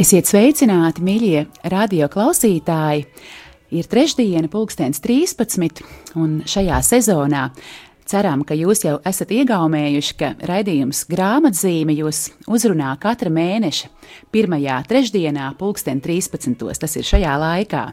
Esiet 0.00 0.30
sveicināti, 0.30 1.02
mīļie 1.04 1.40
radio 1.68 2.06
klausītāji! 2.08 3.02
Ir 3.76 3.88
trešdiena, 3.90 4.48
pulkstenis 4.48 5.02
13, 5.04 5.82
un 6.16 6.38
šajā 6.48 6.78
sezonā 6.86 7.42
ceram, 8.08 8.40
ka 8.48 8.56
jūs 8.56 8.86
jau 8.86 8.94
esat 9.04 9.34
iegaumējuši, 9.36 10.16
ka 10.16 10.30
raidījums 10.48 11.02
grāmatzīme 11.10 11.98
jūs 11.98 12.22
uzrunā 12.48 12.94
katra 13.02 13.28
mēneša 13.34 13.90
pirmajā 14.32 14.78
trešdienā, 14.88 15.50
pulksten 15.60 16.00
13. 16.00 16.56
Tas 16.80 16.96
ir 16.96 17.04
šajā 17.10 17.36
laikā. 17.44 17.84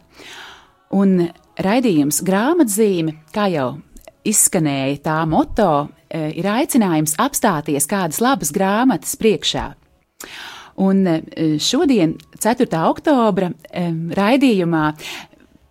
Un 0.96 1.26
raidījums 1.60 2.22
grāmatzīme, 2.24 3.18
kā 3.36 3.50
jau 3.52 3.74
izskanēja 4.24 5.04
tā 5.10 5.22
moto, 5.28 5.90
eh, 6.08 6.32
ir 6.40 6.48
aicinājums 6.56 7.20
apstāties 7.20 7.90
kādas 7.92 8.24
labas 8.24 8.56
grāmatas 8.56 9.20
priekšā. 9.20 9.74
Un 10.78 11.08
eh, 11.10 11.58
šodien, 11.60 12.16
4. 12.38 12.68
oktobra 12.86 13.50
raidījumā, 14.18 14.84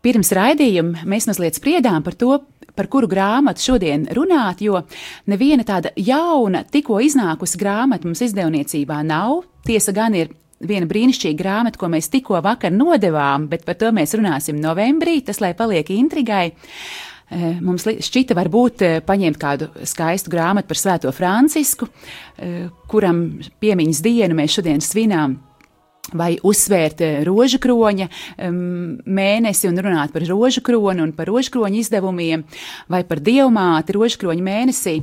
pirms 0.02 0.32
raidījuma 0.34 1.06
mēs 1.06 1.28
mazliet 1.30 1.58
spriedām 1.58 2.02
par 2.06 2.16
to, 2.18 2.40
par 2.76 2.90
kuru 2.92 3.08
grāmatu 3.10 3.62
šodien 3.70 4.06
runāt, 4.14 4.60
jo 4.60 4.82
neviena 5.30 5.64
tāda 5.66 5.92
jauna, 5.96 6.64
tikko 6.70 7.00
iznākusi 7.02 7.60
grāmata 7.60 8.08
mums 8.08 8.22
izdevniecībā 8.26 9.00
nav. 9.06 9.44
Tiesa 9.66 9.94
gan 9.96 10.14
ir 10.18 10.34
viena 10.60 10.88
brīnišķīga 10.88 11.38
grāmata, 11.40 11.80
ko 11.80 11.90
mēs 11.92 12.10
tikko 12.12 12.40
vakar 12.44 12.72
nodevām, 12.74 13.48
bet 13.50 13.64
par 13.66 13.78
to 13.80 13.92
mēs 13.96 14.14
runāsim 14.16 14.60
novembrī, 14.60 15.20
tas 15.24 15.40
lai 15.44 15.52
paliek 15.56 15.90
intrigai. 15.96 16.50
Eh, 17.26 17.56
Mums 17.58 17.82
šķita, 17.82 18.36
varbūt 18.38 18.82
eh, 18.86 19.00
paņemt 19.02 19.38
kādu 19.40 19.66
skaistu 19.82 20.30
grāmatu 20.30 20.70
par 20.70 20.78
Svēto 20.78 21.10
Francisku, 21.14 21.88
eh, 22.38 22.68
kuram 22.86 23.40
piemiņas 23.62 24.02
dienu 24.04 24.38
mēs 24.38 24.54
šodien 24.54 24.82
svinām. 24.84 25.40
Vai 26.14 26.36
uzsvērt 26.38 27.00
rožu 27.26 27.58
kroņa 27.58 28.04
um, 28.46 28.92
mēnesi 29.10 29.66
un 29.66 29.80
runāt 29.82 30.12
par 30.14 30.22
rožu 30.22 30.60
kroni 30.62 31.02
un 31.02 31.10
par 31.16 31.26
rožu 31.26 31.50
kroņa 31.56 31.80
izdevumiem, 31.80 32.44
vai 32.86 33.00
par 33.08 33.18
dievmāti 33.26 33.96
rožu 33.96 34.20
kroņa 34.20 34.44
mēnesī. 34.46 35.00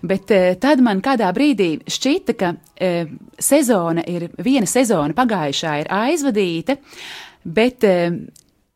Bet 0.00 0.32
tad 0.62 0.80
man 0.80 1.02
kādā 1.04 1.28
brīdī 1.36 1.82
šķita, 1.84 2.36
ka 2.40 2.54
sezona 3.36 4.06
ir, 4.08 4.30
viena 4.40 4.64
sezona 4.64 5.12
pagājušā 5.12 5.74
ir 5.82 5.92
aizvadīta, 5.92 6.78
bet 7.44 7.84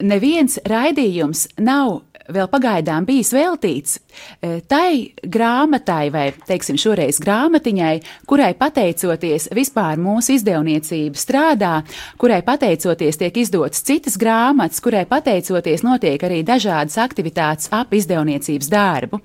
neviens 0.05 0.61
raidījums 0.69 1.47
nav 1.65 2.03
vēl 2.35 2.49
pagaidām 2.51 3.07
bijis 3.09 3.33
veltīts 3.35 3.99
eh, 4.41 4.61
tai 4.69 5.13
grāmatai, 5.23 6.11
vai 6.13 6.27
teiksim, 6.47 6.79
šoreiz 6.81 7.21
grāmatiņai, 7.23 7.95
kurai 8.31 8.53
pateicoties 8.59 9.51
vispār 9.57 10.01
mūsu 10.01 10.37
izdevniecība 10.37 11.21
strādā, 11.21 11.73
kurai 12.21 12.41
pateicoties 12.47 13.21
tiek 13.21 13.41
izdotas 13.43 13.85
citas 13.87 14.19
grāmatas, 14.21 14.83
kurai 14.85 15.05
pateicoties 15.11 15.85
notiek 15.87 16.23
arī 16.27 16.43
dažādas 16.47 16.99
aktivitātes 17.03 17.71
ap 17.75 17.95
izdevniecības 17.97 18.71
darbu. 18.71 19.21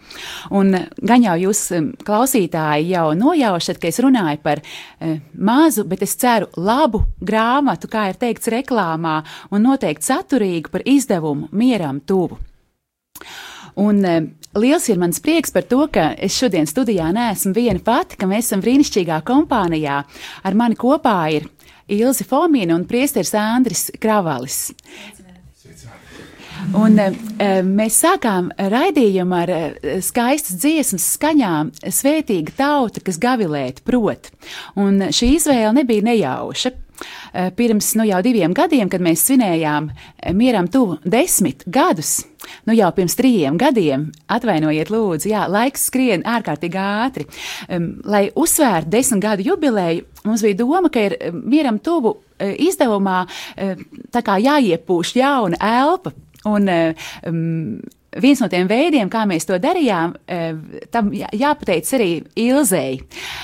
Un 0.55 0.75
gan 1.01 1.25
jau 1.25 1.35
jūs 1.47 1.65
em, 1.75 1.91
klausītāji 2.05 2.91
jau 2.93 3.07
nojaušat, 3.17 3.81
ka 3.81 3.91
es 3.91 4.01
runāju 4.03 4.41
par 4.45 4.63
eh, 4.63 5.19
mazu, 5.33 5.85
bet 5.87 6.05
es 6.05 6.15
ceru 6.19 6.49
labu 6.57 7.05
grāmatu, 7.21 7.89
kā 7.91 8.09
ir 8.11 8.19
teikts 8.21 8.51
reklāmā, 8.53 9.21
un 9.51 9.65
noteikti 9.69 10.11
saturīgu 10.11 10.73
par 10.73 10.85
izdevumu 10.85 11.49
mieram 11.55 12.01
tuvu. 12.05 12.39
Un 13.75 13.99
e, 14.07 14.15
liels 14.55 14.87
ir 14.89 14.99
mans 14.99 15.19
prieks 15.23 15.51
par 15.55 15.65
to, 15.67 15.83
ka 15.91 16.13
es 16.15 16.37
šodien 16.39 16.67
studijā 16.69 17.09
neesmu 17.15 17.53
viena 17.55 17.81
pati, 17.83 18.19
ka 18.19 18.27
mēs 18.29 18.49
esam 18.49 18.63
brīnišķīgā 18.63 19.19
kompānijā. 19.27 20.01
Ar 20.43 20.55
mani 20.55 20.79
kopā 20.79 21.17
ir 21.35 21.49
Ilzi 21.91 22.25
Fomina 22.25 22.77
un 22.77 22.87
Priesteris 22.87 23.35
Andris 23.37 23.89
Kravalis. 24.01 24.69
Un, 26.75 26.95
e, 26.97 27.09
e, 27.37 27.49
mēs 27.67 27.99
sākām 28.01 28.47
raidījumu 28.55 29.35
ar 29.37 29.51
skaistas 30.01 30.55
dziesmas 30.63 31.09
skaņām, 31.17 31.73
svētīga 31.83 32.55
tauta, 32.57 33.03
kas 33.03 33.19
gavilēt 33.21 33.83
prot. 33.85 34.31
Un 34.79 35.11
šī 35.11 35.35
izvēle 35.35 35.75
nebija 35.81 36.07
nejauša. 36.07 36.71
E, 37.33 37.49
Pirms 37.55 37.93
nu, 37.99 38.05
jau 38.07 38.21
diviem 38.25 38.53
gadiem, 38.55 38.89
kad 38.91 39.03
mēs 39.03 39.25
svinējām 39.27 39.89
e, 39.91 40.33
mieram 40.37 40.69
tuvu 40.71 40.97
desmit 41.03 41.65
gadus, 41.65 42.17
nu 42.69 42.75
jau 42.77 42.91
pirms 42.95 43.17
trījiem 43.19 43.57
gadiem, 43.61 44.09
atvainojiet, 44.31 44.91
lūdzu, 44.93 45.31
jā, 45.31 45.45
laiks 45.51 45.87
skrien 45.89 46.25
ārkārtīgi 46.35 46.81
ātri. 46.81 47.27
Em, 47.69 47.91
Lai 48.05 48.27
uzsvērtu 48.35 48.93
desmit 48.93 49.23
gadu 49.25 49.45
jubileju, 49.45 50.05
mums 50.25 50.45
bija 50.45 50.61
doma, 50.61 50.91
ka 50.93 51.07
ir 51.09 51.17
mieram 51.33 51.79
tuvu 51.83 52.17
e, 52.39 52.53
izdevumā 52.67 53.23
kā 54.15 54.39
jāiepūš 54.41 55.15
jauna 55.19 55.59
elpa. 55.61 56.13
Un, 56.45 56.69
um, 57.25 57.79
viens 58.21 58.41
no 58.41 58.47
tiem 58.51 58.67
veidiem, 58.69 59.09
kā 59.11 59.25
mēs 59.29 59.47
to 59.47 59.57
darījām, 59.61 60.15
um, 60.15 60.59
tam 60.91 61.11
jā- 61.15 61.31
jāpateic 61.35 61.91
arī 61.97 62.09
Ilzei. 62.45 62.99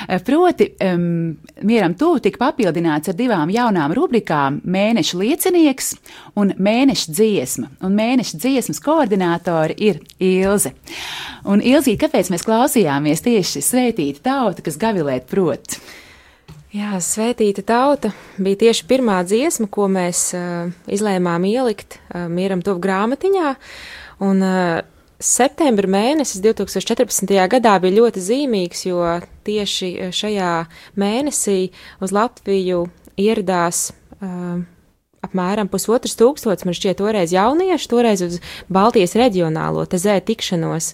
Uh, 0.08 0.20
Proti, 0.26 0.72
um, 0.86 1.38
mieram 1.62 1.96
tuvu 1.98 2.22
tika 2.24 2.40
papildināts 2.46 3.12
ar 3.12 3.18
divām 3.20 3.52
jaunām 3.54 3.94
rubrikām- 3.98 4.62
mēneša 4.78 5.22
liecinieks 5.22 5.96
un 6.36 6.54
mēneša 6.58 7.16
dziesma. 7.18 7.70
Un 7.82 7.96
mēneša 7.98 8.38
dziesmas 8.38 8.80
koordinātori 8.80 9.76
ir 9.78 10.00
Ilze. 10.20 10.74
Un 11.46 11.62
Ilzī, 11.62 11.98
kāpēc 11.98 12.30
mēs 12.30 12.46
klausījāmies 12.46 13.24
tieši 13.26 13.62
svētīta 13.62 14.22
tauta, 14.22 14.62
kas 14.62 14.78
gavilēt 14.78 15.28
prot? 15.28 15.80
Jā, 16.72 16.96
svētīta 17.04 17.66
tauta 17.68 18.14
bija 18.40 18.62
tieši 18.62 18.86
pirmā 18.88 19.18
dziesma, 19.28 19.68
ko 19.68 19.90
mēs 19.92 20.30
uh, 20.38 20.70
izlēmām 20.88 21.44
ielikt 21.50 21.98
uh, 21.98 22.30
mieram 22.32 22.62
tuvu 22.64 22.80
grāmatiņā. 22.80 23.50
Un 24.22 24.44
uh, 24.46 24.82
septembra 25.22 25.90
mēnesis 25.90 26.44
2014. 26.44 27.32
gadā 27.50 27.78
bija 27.82 27.98
ļoti 28.02 28.22
zīmīgs, 28.22 28.86
jo 28.86 29.02
tieši 29.48 29.90
uh, 29.96 30.12
šajā 30.14 30.52
mēnesī 31.00 31.72
uz 32.02 32.14
Latviju 32.14 32.84
ieradās 33.22 33.90
uh, 34.22 34.62
apmēram 35.26 35.70
pusotrs 35.72 36.18
tūkstots, 36.20 36.66
man 36.66 36.78
šķiet, 36.78 37.00
toreiz 37.02 37.34
jaunieši, 37.34 37.90
toreiz 37.90 38.26
uz 38.26 38.40
Baltijas 38.70 39.18
reģionālo 39.18 39.86
tezē 39.90 40.20
tikšanos, 40.26 40.94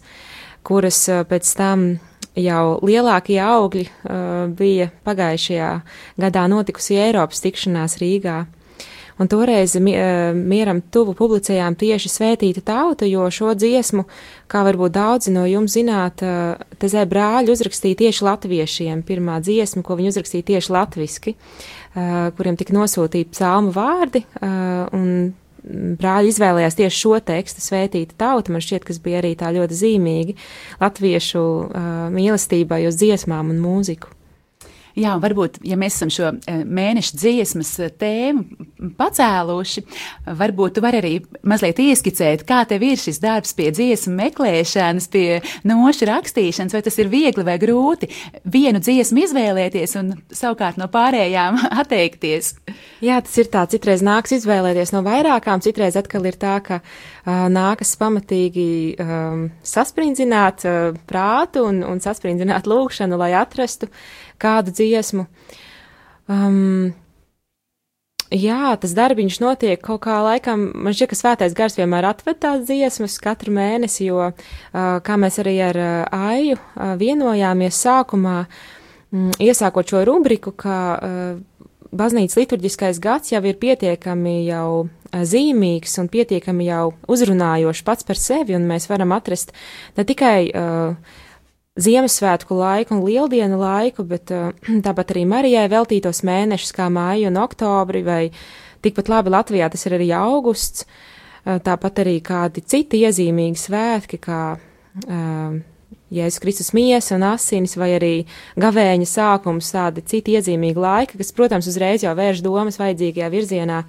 kuras 0.67 1.03
uh, 1.11 1.23
pēc 1.27 1.51
tam 1.59 1.87
jau 2.37 2.77
lielākie 2.85 3.39
augļi 3.41 3.87
uh, 3.87 4.45
bija 4.53 4.91
pagājušajā 5.07 5.71
gadā 6.21 6.45
notikusi 6.51 6.99
Eiropas 7.01 7.41
tikšanās 7.43 7.97
Rīgā. 8.01 8.45
Un 9.17 9.27
toreiz 9.27 9.73
eh, 9.75 10.33
mieram 10.33 10.81
tuvu 10.93 11.15
publicējām 11.17 11.77
tieši 11.79 12.11
svētīta 12.11 12.61
tauta, 12.65 13.07
jo 13.09 13.25
šo 13.33 13.55
dziesmu, 13.57 14.05
kā 14.51 14.61
varbūt 14.67 14.93
daudzi 14.93 15.33
no 15.33 15.47
jums 15.49 15.73
zināt, 15.77 16.21
eh, 16.21 16.53
Tezē 16.77 17.07
brāļi 17.09 17.49
uzrakstīja 17.49 17.97
tieši 18.03 18.27
latviešiem. 18.27 19.01
Pirmā 19.07 19.39
dziesma, 19.41 19.81
ko 19.81 19.97
viņi 19.97 20.13
uzrakstīja 20.13 20.49
tieši 20.53 20.73
latviski, 20.75 21.33
eh, 21.33 22.29
kuriem 22.37 22.57
tika 22.57 22.77
nosūtīti 22.77 23.33
psalmu 23.33 23.73
vārdi, 23.73 24.23
brāļi 25.67 26.31
izvēlējās 26.31 26.77
tieši 26.77 26.99
šo 27.01 27.17
tekstu, 27.19 27.63
svētīta 27.63 28.15
tauta, 28.17 28.53
man 28.53 28.63
šķiet, 28.63 28.85
kas 28.87 29.01
bija 29.03 29.21
arī 29.21 29.33
tā 29.35 29.51
ļoti 29.51 29.79
zīmīgi 29.81 30.37
latviešu 30.79 31.41
uh, 31.43 31.89
mīlestībai 32.13 32.85
uz 32.87 32.99
dziesmām 33.01 33.51
un 33.51 33.59
mūziku. 33.59 34.13
Jā, 34.97 35.11
varbūt, 35.21 35.59
ja 35.67 35.75
mēs 35.77 35.93
esam 35.99 36.09
šo 36.09 36.29
eh, 36.49 36.63
mēneša 36.65 37.17
dziesmas 37.21 37.69
eh, 37.85 37.91
tēmu 38.01 38.93
pacēluši, 38.97 39.83
varbūt 40.39 40.77
tu 40.77 40.81
vari 40.81 40.97
arī 41.01 41.11
mazliet 41.45 41.77
ieskicēt, 41.83 42.41
kā 42.49 42.63
tev 42.69 42.81
ir 42.87 42.97
šis 42.97 43.21
darbs 43.21 43.53
pie 43.57 43.69
dziesmu 43.75 44.15
meklēšanas, 44.17 45.09
pie 45.13 45.39
nošu 45.69 46.09
rakstīšanas, 46.09 46.73
vai 46.73 46.81
tas 46.87 46.97
ir 46.97 47.11
viegli 47.13 47.45
vai 47.45 47.59
grūti 47.61 48.09
vienu 48.49 48.81
dziesmu 48.81 49.21
izvēlēties 49.27 49.93
un 50.01 50.15
savukārt 50.33 50.81
no 50.81 50.89
pārējām 50.89 51.61
atteikties. 51.83 52.55
Jā, 53.05 53.21
tas 53.21 53.37
ir 53.37 53.53
tā, 53.53 53.67
citreiz 53.69 54.01
nāks 54.05 54.33
izvēlēties 54.39 54.95
no 54.97 55.05
vairākām, 55.05 55.61
citreiz 55.61 55.97
atkal 55.99 56.25
ir 56.25 56.41
tā, 56.41 56.57
ka 56.65 56.81
uh, 56.81 57.45
nākas 57.53 57.93
pamatīgi 58.01 58.69
um, 58.97 59.49
sasprindzināt 59.61 60.65
uh, 60.65 60.97
prātu 61.05 61.67
un, 61.69 61.83
un 61.85 62.01
sasprindzināt 62.01 62.65
lūkšanu, 62.65 63.21
lai 63.21 63.35
atrastu 63.37 63.91
kādu 64.41 64.73
dziesmu. 64.75 65.27
Um, 66.27 66.95
Jā, 68.27 68.73
tas 68.75 68.91
darbiņš 68.91 69.37
notiek 69.39 69.79
kaut 69.79 70.01
kā 70.03 70.17
laikam, 70.19 70.65
man 70.75 70.91
šķiet, 70.91 71.09
ka 71.13 71.15
svētais 71.15 71.53
gars 71.55 71.77
vienmēr 71.77 72.09
atved 72.09 72.41
tās 72.43 72.65
dziesmas 72.67 73.13
katru 73.23 73.53
mēnesi, 73.55 74.09
jo, 74.09 74.25
uh, 74.33 74.87
kā 74.99 75.15
mēs 75.15 75.39
arī 75.39 75.53
ar 75.63 75.79
uh, 75.79 76.25
Aiju 76.33 76.57
uh, 76.57 76.97
vienojāmies 76.99 77.79
sākumā, 77.85 78.41
mm, 79.15 79.37
iesākot 79.47 79.87
šo 79.87 80.03
rubriku, 80.09 80.51
ka 80.51 80.75
baznīcas 81.95 82.35
liturģiskais 82.41 82.99
gads 82.99 83.31
jau 83.31 83.39
ir 83.47 83.55
pietiekami 83.61 84.41
jau 84.47 84.89
zīmīgs 85.07 85.95
un 86.01 86.09
pietiekami 86.11 86.67
jau 86.67 86.91
uzrunājošs 87.07 87.85
pats 87.87 88.07
par 88.07 88.19
sevi, 88.19 88.57
un 88.57 88.67
mēs 88.67 88.89
varam 88.91 89.15
atrast 89.15 89.53
ne 89.95 90.03
tikai 90.07 90.49
uh, 90.51 91.15
Ziemassvētku 91.77 92.57
laiku 92.57 92.95
un 92.95 93.03
lieldienu 93.05 93.59
laiku, 93.61 94.05
bet 94.07 94.33
uh, 94.33 94.49
tāpat 94.85 95.13
arī 95.13 95.27
Marijai 95.29 95.67
veltītos 95.71 96.23
mēnešus 96.25 96.73
kā 96.77 96.89
māju 96.93 97.29
un 97.29 97.39
oktobri, 97.43 98.01
vai 98.05 98.23
tikpat 98.85 99.11
labi 99.13 99.33
Latvijā 99.33 99.69
tas 99.73 99.85
ir 99.85 99.97
arī 99.99 100.09
augusts, 100.17 100.87
uh, 100.87 101.59
tāpat 101.63 102.03
arī 102.05 102.17
kādi 102.25 102.65
citi 102.65 103.03
iezīmīgi 103.05 103.61
svētki, 103.61 104.21
kā 104.25 104.41
uh, 104.57 105.57
Jēzus 106.07 106.39
Kristus 106.39 106.71
miesa 106.71 107.17
un 107.17 107.25
asinis, 107.27 107.75
vai 107.77 107.91
arī 107.97 108.13
gavēņa 108.59 109.07
sākums, 109.11 109.73
tādi 109.75 110.03
citi 110.07 110.37
iezīmīgi 110.39 110.79
laiki, 110.79 111.19
kas, 111.19 111.33
protams, 111.35 111.67
uzreiz 111.67 112.05
jau 112.05 112.13
vērš 112.15 112.41
domas 112.45 112.79
vajadzīgajā 112.79 113.27
virzienā. 113.33 113.81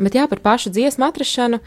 Bet 0.00 0.16
jā, 0.16 0.24
par 0.28 0.40
pašu 0.44 0.72
dziesmu 0.72 1.04
atrašanu. 1.06 1.60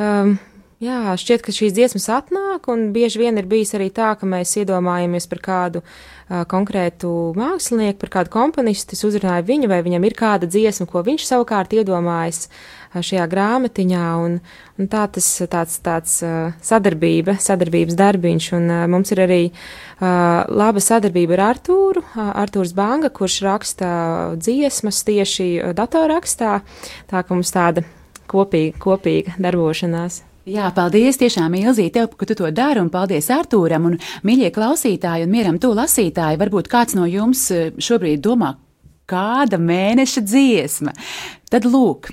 Um, 0.00 0.38
Jā, 0.80 1.12
šķiet, 1.20 1.42
ka 1.44 1.52
šīs 1.52 1.74
dziesmas 1.76 2.06
atnāk, 2.08 2.64
un 2.72 2.86
bieži 2.94 3.20
vien 3.20 3.36
ir 3.36 3.44
bijis 3.44 3.74
arī 3.76 3.90
tā, 3.92 4.14
ka 4.16 4.24
mēs 4.24 4.54
iedomājamies 4.62 5.26
par 5.28 5.40
kādu 5.44 5.82
uh, 5.82 6.38
konkrētu 6.48 7.10
mākslinieku, 7.36 7.98
par 8.00 8.10
kādu 8.14 8.32
komponistu, 8.32 8.96
es 8.96 9.04
uzrunāju 9.04 9.44
viņu, 9.44 9.68
vai 9.68 9.82
viņam 9.84 10.06
ir 10.08 10.16
kāda 10.16 10.48
dziesma, 10.48 10.86
ko 10.88 11.02
viņš 11.04 11.26
savukārt 11.28 11.74
iedomājas 11.76 12.46
uh, 12.46 13.02
šajā 13.04 13.26
grāmatiņā, 13.28 14.06
un, 14.22 14.38
un 14.80 14.88
tā 14.88 15.02
tas 15.12 15.28
tāds, 15.52 15.74
tāds 15.84 16.14
uh, 16.24 16.56
sadarbība, 16.64 17.36
sadarbības 17.36 18.00
darbiņš, 18.00 18.48
un 18.56 18.72
uh, 18.72 18.86
mums 18.88 19.12
ir 19.12 19.20
arī 19.26 19.38
uh, 19.50 20.08
laba 20.48 20.80
sadarbība 20.80 21.36
ar 21.36 21.44
Artūru, 21.50 22.06
uh, 22.06 22.32
Artūrs 22.46 22.72
Banga, 22.72 23.12
kurš 23.12 23.42
raksta 23.50 23.92
dziesmas 24.40 25.04
tieši 25.04 25.76
datorrakstā, 25.76 26.56
tā 27.12 27.20
ka 27.20 27.36
mums 27.36 27.52
tāda 27.52 27.84
kopīga, 28.32 28.80
kopīga 28.80 29.36
darbošanās. 29.36 30.22
Jā, 30.48 30.70
paldies 30.72 31.18
tiešām, 31.20 31.52
Ilzī, 31.58 31.90
tev, 31.92 32.14
ka 32.16 32.24
tu 32.24 32.34
to 32.38 32.48
dari, 32.48 32.80
un 32.80 32.88
paldies 32.88 33.26
Artūram 33.34 33.90
un 33.90 33.98
mīļie 34.24 34.48
klausītāji 34.54 35.26
un 35.26 35.34
mieram 35.34 35.58
to 35.60 35.74
lasītāji. 35.76 36.38
Varbūt 36.40 36.70
kāds 36.72 36.96
no 36.96 37.04
jums 37.04 37.42
eh, 37.52 37.74
šobrīd 37.76 38.22
domā, 38.24 38.54
kāda 39.10 39.60
mēneša 39.60 40.22
dziesma. 40.24 40.94
Tad 41.52 41.68
lūk, 41.68 42.08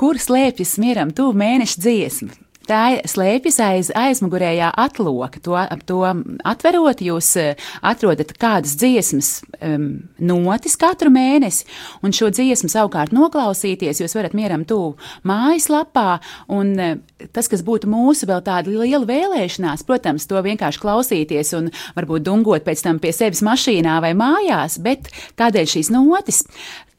kur 0.00 0.16
slēpjas 0.16 0.78
mieram 0.80 1.12
tuvu 1.12 1.36
mēneša 1.42 1.84
dziesma. 1.84 2.32
Tā 2.68 2.82
slēpjas 3.08 3.58
aiz 3.64 3.90
aizmugurējā 3.96 4.70
atloka. 4.78 5.40
To, 5.42 5.56
ap 5.58 5.82
to 5.88 6.02
atverot, 6.48 7.02
jūs 7.02 7.30
eh, 7.40 7.64
atrodat 7.82 8.34
kādas 8.40 8.76
dziesmas 8.78 9.30
um, 9.58 9.88
notis 10.22 10.76
katru 10.80 11.10
mēnesi, 11.14 11.66
un 12.04 12.14
šo 12.14 12.30
dziesmu 12.34 12.70
savukārt 12.72 13.14
noklausīties, 13.16 14.02
jūs 14.04 14.14
varat 14.18 14.36
mieram 14.38 14.66
tuvu 14.68 14.94
mājaslapā, 15.28 16.20
un 16.54 16.72
uh, 16.78 16.94
tas, 17.34 17.50
kas 17.50 17.64
būtu 17.66 17.90
mūsu 17.90 18.30
vēl 18.30 18.44
tāda 18.46 18.70
liela 18.70 19.04
vēlēšanās, 19.08 19.84
protams, 19.88 20.28
to 20.30 20.40
vienkārši 20.42 20.82
klausīties 20.82 21.52
un 21.58 21.72
varbūt 21.98 22.26
dungot 22.28 22.66
pēc 22.66 22.86
tam 22.86 23.02
pie 23.02 23.14
sevis 23.16 23.42
mašīnā 23.46 23.98
vai 24.04 24.14
mājās, 24.18 24.78
bet 24.82 25.10
kādēļ 25.40 25.70
šīs 25.76 25.92
notis? 25.94 26.44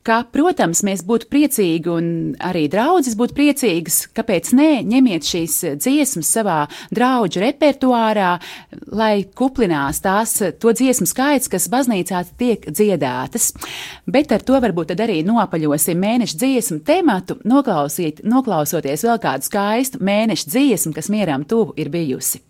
Ka, 0.08 0.20
protams, 0.34 0.84
mēs 0.86 1.04
būtu 1.08 1.30
priecīgi 1.32 1.92
un 1.92 2.06
arī 2.44 2.66
draudzes 2.72 3.16
būtu 3.20 3.36
priecīgas, 3.38 4.00
kāpēc 4.16 4.52
nē, 4.58 4.70
ņemiet 4.90 5.28
šīs 5.28 5.58
dziesmas 5.82 6.32
savā 6.36 6.60
draudžu 6.94 7.44
repertuārā, 7.44 8.36
lai 8.92 9.26
kuplinās 9.36 10.04
tās 10.04 10.36
to 10.60 10.76
dziesmu 10.76 11.08
skaits, 11.10 11.52
kas 11.52 11.70
baznīcā 11.72 12.24
tiek 12.40 12.70
dziedātas. 12.70 13.52
Bet 14.06 14.36
ar 14.36 14.46
to 14.46 14.60
varbūt 14.64 14.96
arī 14.98 15.22
nopaļosim 15.28 16.00
mēneša 16.04 16.40
dziesmu 16.44 16.82
tematu, 16.88 17.40
noklausīt, 17.48 18.24
noklausoties 18.28 19.08
vēl 19.08 19.22
kādu 19.24 19.50
skaistu 19.50 20.04
mēneša 20.04 20.56
dziesmu, 20.56 20.96
kas 20.96 21.12
mieram 21.14 21.48
tuvu 21.48 21.78
ir 21.80 21.94
bijusi. 21.94 22.44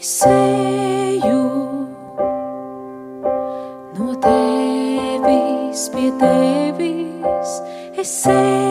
Es 0.00 0.22
eju 0.24 1.40
no 3.98 4.14
tevis 4.24 5.82
pie 5.92 6.08
tevis, 6.22 7.52
es 8.00 8.14
eju 8.32 8.69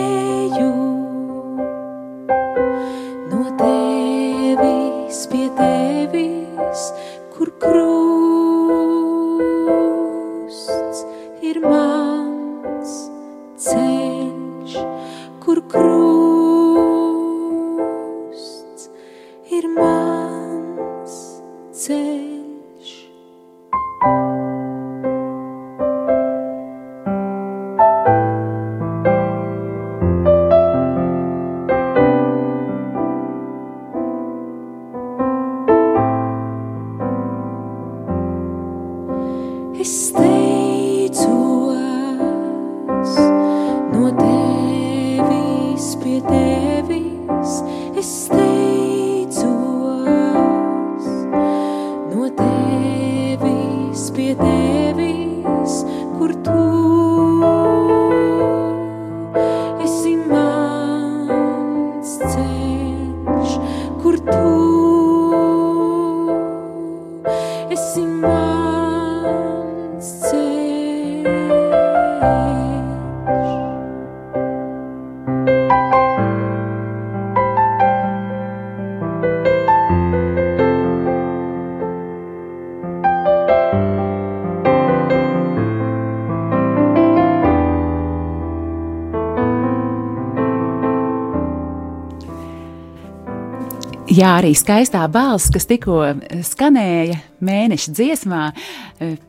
Jā, 94.19 94.33
arī 94.35 94.49
skaistā 94.57 95.05
balss, 95.07 95.47
kas 95.53 95.63
tikko 95.69 96.01
skanēja 96.43 97.21
mēneša 97.45 97.93
dziesmā, 97.95 98.41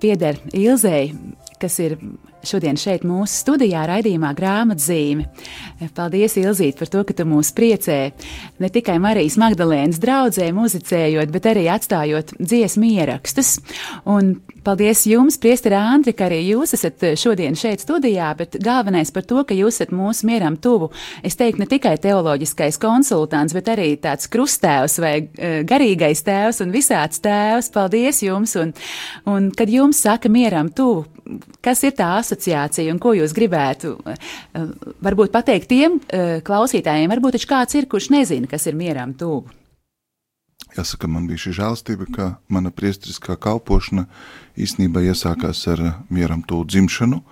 pieder 0.03 0.41
Ilzei, 0.57 1.13
kas 1.63 1.77
ir 1.85 1.95
šodien 2.43 2.75
šeit 2.81 3.05
mūsu 3.07 3.37
studijā 3.45 3.85
raidījumā 3.87 4.33
grāmatzīme. 4.35 5.29
Paldies, 5.95 6.35
Ilzīt, 6.43 6.81
par 6.81 6.91
to, 6.91 7.05
ka 7.07 7.15
tu 7.15 7.29
mūs 7.29 7.53
priecē 7.55 8.01
ne 8.61 8.71
tikai 8.73 8.99
Marijas 9.03 9.39
Magdalēnas 9.41 10.01
draudzē 10.03 10.51
muzicējot, 10.57 11.33
bet 11.35 11.49
arī 11.51 11.67
atstājot 11.73 12.35
dziesmu 12.39 12.91
ierakstus. 12.95 13.57
Un 14.09 14.37
paldies 14.65 15.07
jums, 15.09 15.39
priesteri 15.41 15.79
Andri, 15.79 16.15
ka 16.17 16.27
arī 16.29 16.43
jūs 16.51 16.75
esat 16.77 17.05
šodien 17.21 17.57
šeit 17.59 17.83
studijā, 17.85 18.31
bet 18.39 18.59
galvenais 18.63 19.13
par 19.15 19.25
to, 19.29 19.43
ka 19.49 19.57
jūs 19.57 19.81
esat 19.81 19.95
mūsu 19.97 20.29
mieram 20.29 20.59
tuvu. 20.61 20.91
Es 21.27 21.39
teiktu, 21.41 21.63
ne 21.63 21.69
tikai 21.71 21.97
teoloģiskais 22.03 22.79
konsultants, 22.81 23.57
bet 23.57 23.71
arī 23.73 23.95
tāds 24.01 24.29
krustēvs 24.33 24.99
vai 25.03 25.15
uh, 25.25 25.61
garīgais 25.69 26.25
tēvs 26.27 26.61
un 26.65 26.75
visāds 26.75 27.23
tēvs. 27.25 27.73
Paldies 27.75 28.23
jums! 28.27 28.57
Un, 28.61 28.75
un 29.31 29.51
kad 29.57 29.71
jums 29.73 30.03
saka 30.05 30.29
mieram 30.33 30.69
tuvu, 30.75 31.07
kas 31.65 31.83
ir 31.87 31.95
tā 31.99 32.11
asociācija 32.19 32.93
un 32.93 32.99
ko 33.03 33.13
jūs 33.17 33.35
gribētu 33.37 33.93
eh, 34.11 34.31
varbūt 35.05 35.33
pateikt 35.35 35.69
tiem 35.71 35.99
klausītājiem? 36.47 37.11
Varbūt 37.13 37.37
taču 37.37 37.51
kāds 37.51 37.77
ir, 37.79 37.87
kurš 37.91 38.11
nezina, 38.15 38.50
kas 38.51 38.67
ir 38.67 38.77
mieram 38.79 39.15
tuvu. 39.15 39.49
Jāsaka, 40.77 41.09
man 41.11 41.27
bija 41.27 41.47
šī 41.47 41.55
žēlstība, 41.59 42.07
ka 42.15 42.27
mana 42.53 42.71
priestriskā 42.71 43.35
kalpošana 43.41 44.05
īstenībā 44.61 45.03
iesākās 45.09 45.65
ar 45.73 45.83
mieram 46.11 46.45
tuvu 46.47 46.69
dzimšanu. 46.69 47.23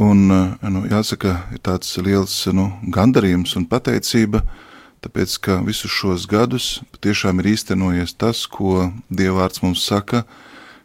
Un, 0.00 0.30
eh, 0.30 0.68
nu, 0.70 0.84
jāsaka, 0.86 1.34
ir 1.54 1.62
tāds 1.66 1.96
liels 1.98 2.34
nu, 2.54 2.68
gandarījums 2.94 3.56
un 3.58 3.66
pateicība, 3.66 4.44
tāpēc, 5.02 5.40
ka 5.42 5.58
visus 5.66 5.90
šos 5.90 6.28
gadus 6.30 6.80
patiešām 6.92 7.40
ir 7.40 7.54
īstenojies 7.56 8.14
tas, 8.14 8.46
ko 8.46 8.92
Dievvvārds 9.10 9.62
mums 9.64 9.82
saka, 9.82 10.24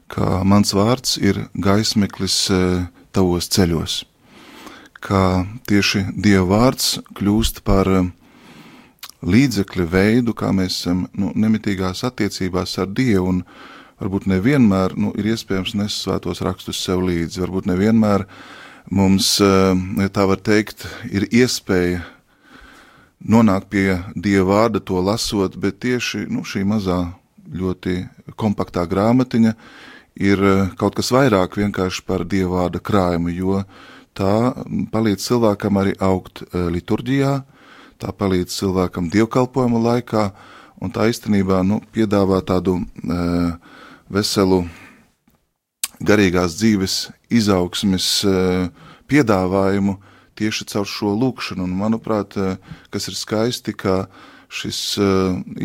ka 0.08 0.42
mans 0.44 0.74
vārds 0.74 1.18
ir 1.22 1.48
gaismeklis 1.54 2.50
tavos 3.16 3.48
ceļos, 3.48 4.04
ka 5.00 5.46
tieši 5.70 6.06
Dieva 6.20 6.46
vārds 6.50 6.98
kļūst 7.16 7.64
par 7.68 7.88
e, 7.88 8.02
līdzekļu 9.24 9.86
veidu, 9.92 10.36
kā 10.38 10.52
mēs 10.56 10.80
esam 10.82 11.06
nu, 11.14 11.32
nemitīgās 11.36 12.04
attiecībās 12.08 12.76
ar 12.82 12.92
Dievu, 12.92 13.30
un 13.32 13.44
varbūt 14.02 14.28
nevienmēr 14.28 14.98
nu, 15.00 15.14
ir 15.16 15.32
iespējams 15.34 15.76
nest 15.80 16.04
svētos 16.04 16.44
rakstus 16.46 16.82
sev 16.84 17.06
līdzi, 17.08 17.44
varbūt 17.46 17.70
nevienmēr 17.72 18.26
mums, 18.92 19.38
ja 19.40 20.10
tā 20.14 20.28
var 20.30 20.44
teikt, 20.44 20.86
ir 21.10 21.26
iespēja 21.32 22.04
nonākt 23.26 23.72
pie 23.72 24.02
Dieva 24.16 24.50
vārda 24.52 24.82
to 24.84 25.00
lasot, 25.02 25.56
bet 25.58 25.80
tieši 25.86 26.26
nu, 26.30 26.44
šī 26.46 26.66
mazā 26.68 27.00
ļoti 27.46 27.98
kompaktā 28.38 28.86
grāmatiņa 28.90 29.54
ir 30.16 30.44
eh, 30.44 30.70
kaut 30.80 30.96
kas 30.98 31.12
vairāk 31.14 31.58
vienkārši 31.60 32.06
par 32.08 32.26
dievvvārda 32.28 32.82
krājumu, 32.84 33.34
jo 33.36 33.64
tā 34.16 34.54
palīdz 34.92 35.28
cilvēkam 35.28 35.82
arī 35.82 35.96
augt 36.00 36.44
eh, 36.46 36.68
liturģijā, 36.72 37.36
tā 38.02 38.12
palīdz 38.16 38.56
cilvēkam 38.60 39.10
dievkalpojuma 39.14 39.82
laikā, 39.90 40.26
un 40.82 40.92
tā 40.92 41.08
īstenībā 41.12 41.62
nu, 41.68 41.80
piedāvā 41.96 42.42
tādu 42.46 42.78
e, 42.82 43.20
veselu 44.12 44.66
garīgās 46.04 46.58
dzīves 46.60 46.98
izaugsmes 47.32 48.10
e, 48.28 48.36
piedāvājumu 49.08 49.98
tieši 50.36 50.68
caur 50.74 50.90
šo 50.90 51.16
lūkšanu, 51.16 51.64
un 51.64 51.78
manuprāt, 51.80 52.36
e, 52.36 52.58
kas 52.92 53.08
ir 53.12 53.16
skaisti, 53.20 53.74
ka 53.74 54.06
šis 54.52 54.82
e, 55.00 55.10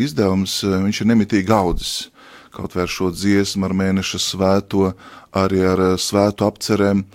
izdevums, 0.07 0.61
e, 0.63 0.79
ir 0.87 1.11
nemitīgi 1.11 1.53
audzis 1.55 2.11
kaut 2.51 2.75
vai 2.75 2.83
ar 2.85 2.91
šo 2.91 3.09
dziesmu, 3.15 3.65
ar 3.65 3.75
mēneša 3.75 4.19
svēto, 4.21 4.91
arī 5.35 5.63
ar 5.65 5.83
eh, 5.91 5.97
svētu 5.99 6.47
apcerēm. 6.47 7.05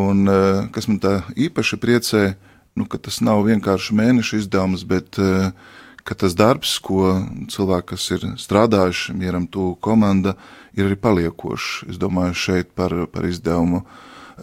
Un 0.00 0.28
eh, 0.28 0.66
kas 0.74 0.88
man 0.90 1.00
tā 1.02 1.20
īpaši 1.36 1.80
priecē, 1.80 2.24
nu, 2.74 2.86
ka 2.90 2.98
tas 2.98 3.20
nav 3.24 3.44
vienkārši 3.46 3.94
mēneša 3.96 4.42
izdevums, 4.42 4.84
bet 4.88 5.18
eh, 5.22 5.50
ka 6.04 6.16
tas 6.18 6.34
darbs, 6.36 6.76
ko 6.84 7.16
cilvēki, 7.50 7.88
kas 7.94 8.08
ir 8.16 8.26
strādājuši 8.40 9.14
mieram 9.16 9.46
tū 9.48 9.72
komanda, 9.84 10.34
ir 10.76 10.90
arī 10.90 10.98
paliekošs. 11.00 11.86
Es 11.94 12.00
domāju 12.00 12.36
šeit 12.36 12.74
par, 12.76 12.92
par 13.12 13.26
izdevumu 13.28 13.84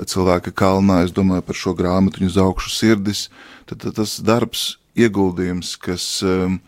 cilvēka 0.07 0.53
kalnā, 0.55 1.01
es 1.05 1.13
domāju 1.13 1.45
par 1.45 1.59
šo 1.59 1.75
grāmatu 1.77 2.23
uz 2.25 2.39
augšu 2.39 2.71
sirdis, 2.71 3.27
tad, 3.69 3.83
tad 3.83 3.99
tas 3.99 4.19
darbs, 4.23 4.77
ieguldījums, 4.95 5.75
kas 5.79 6.05
um, 6.27 6.59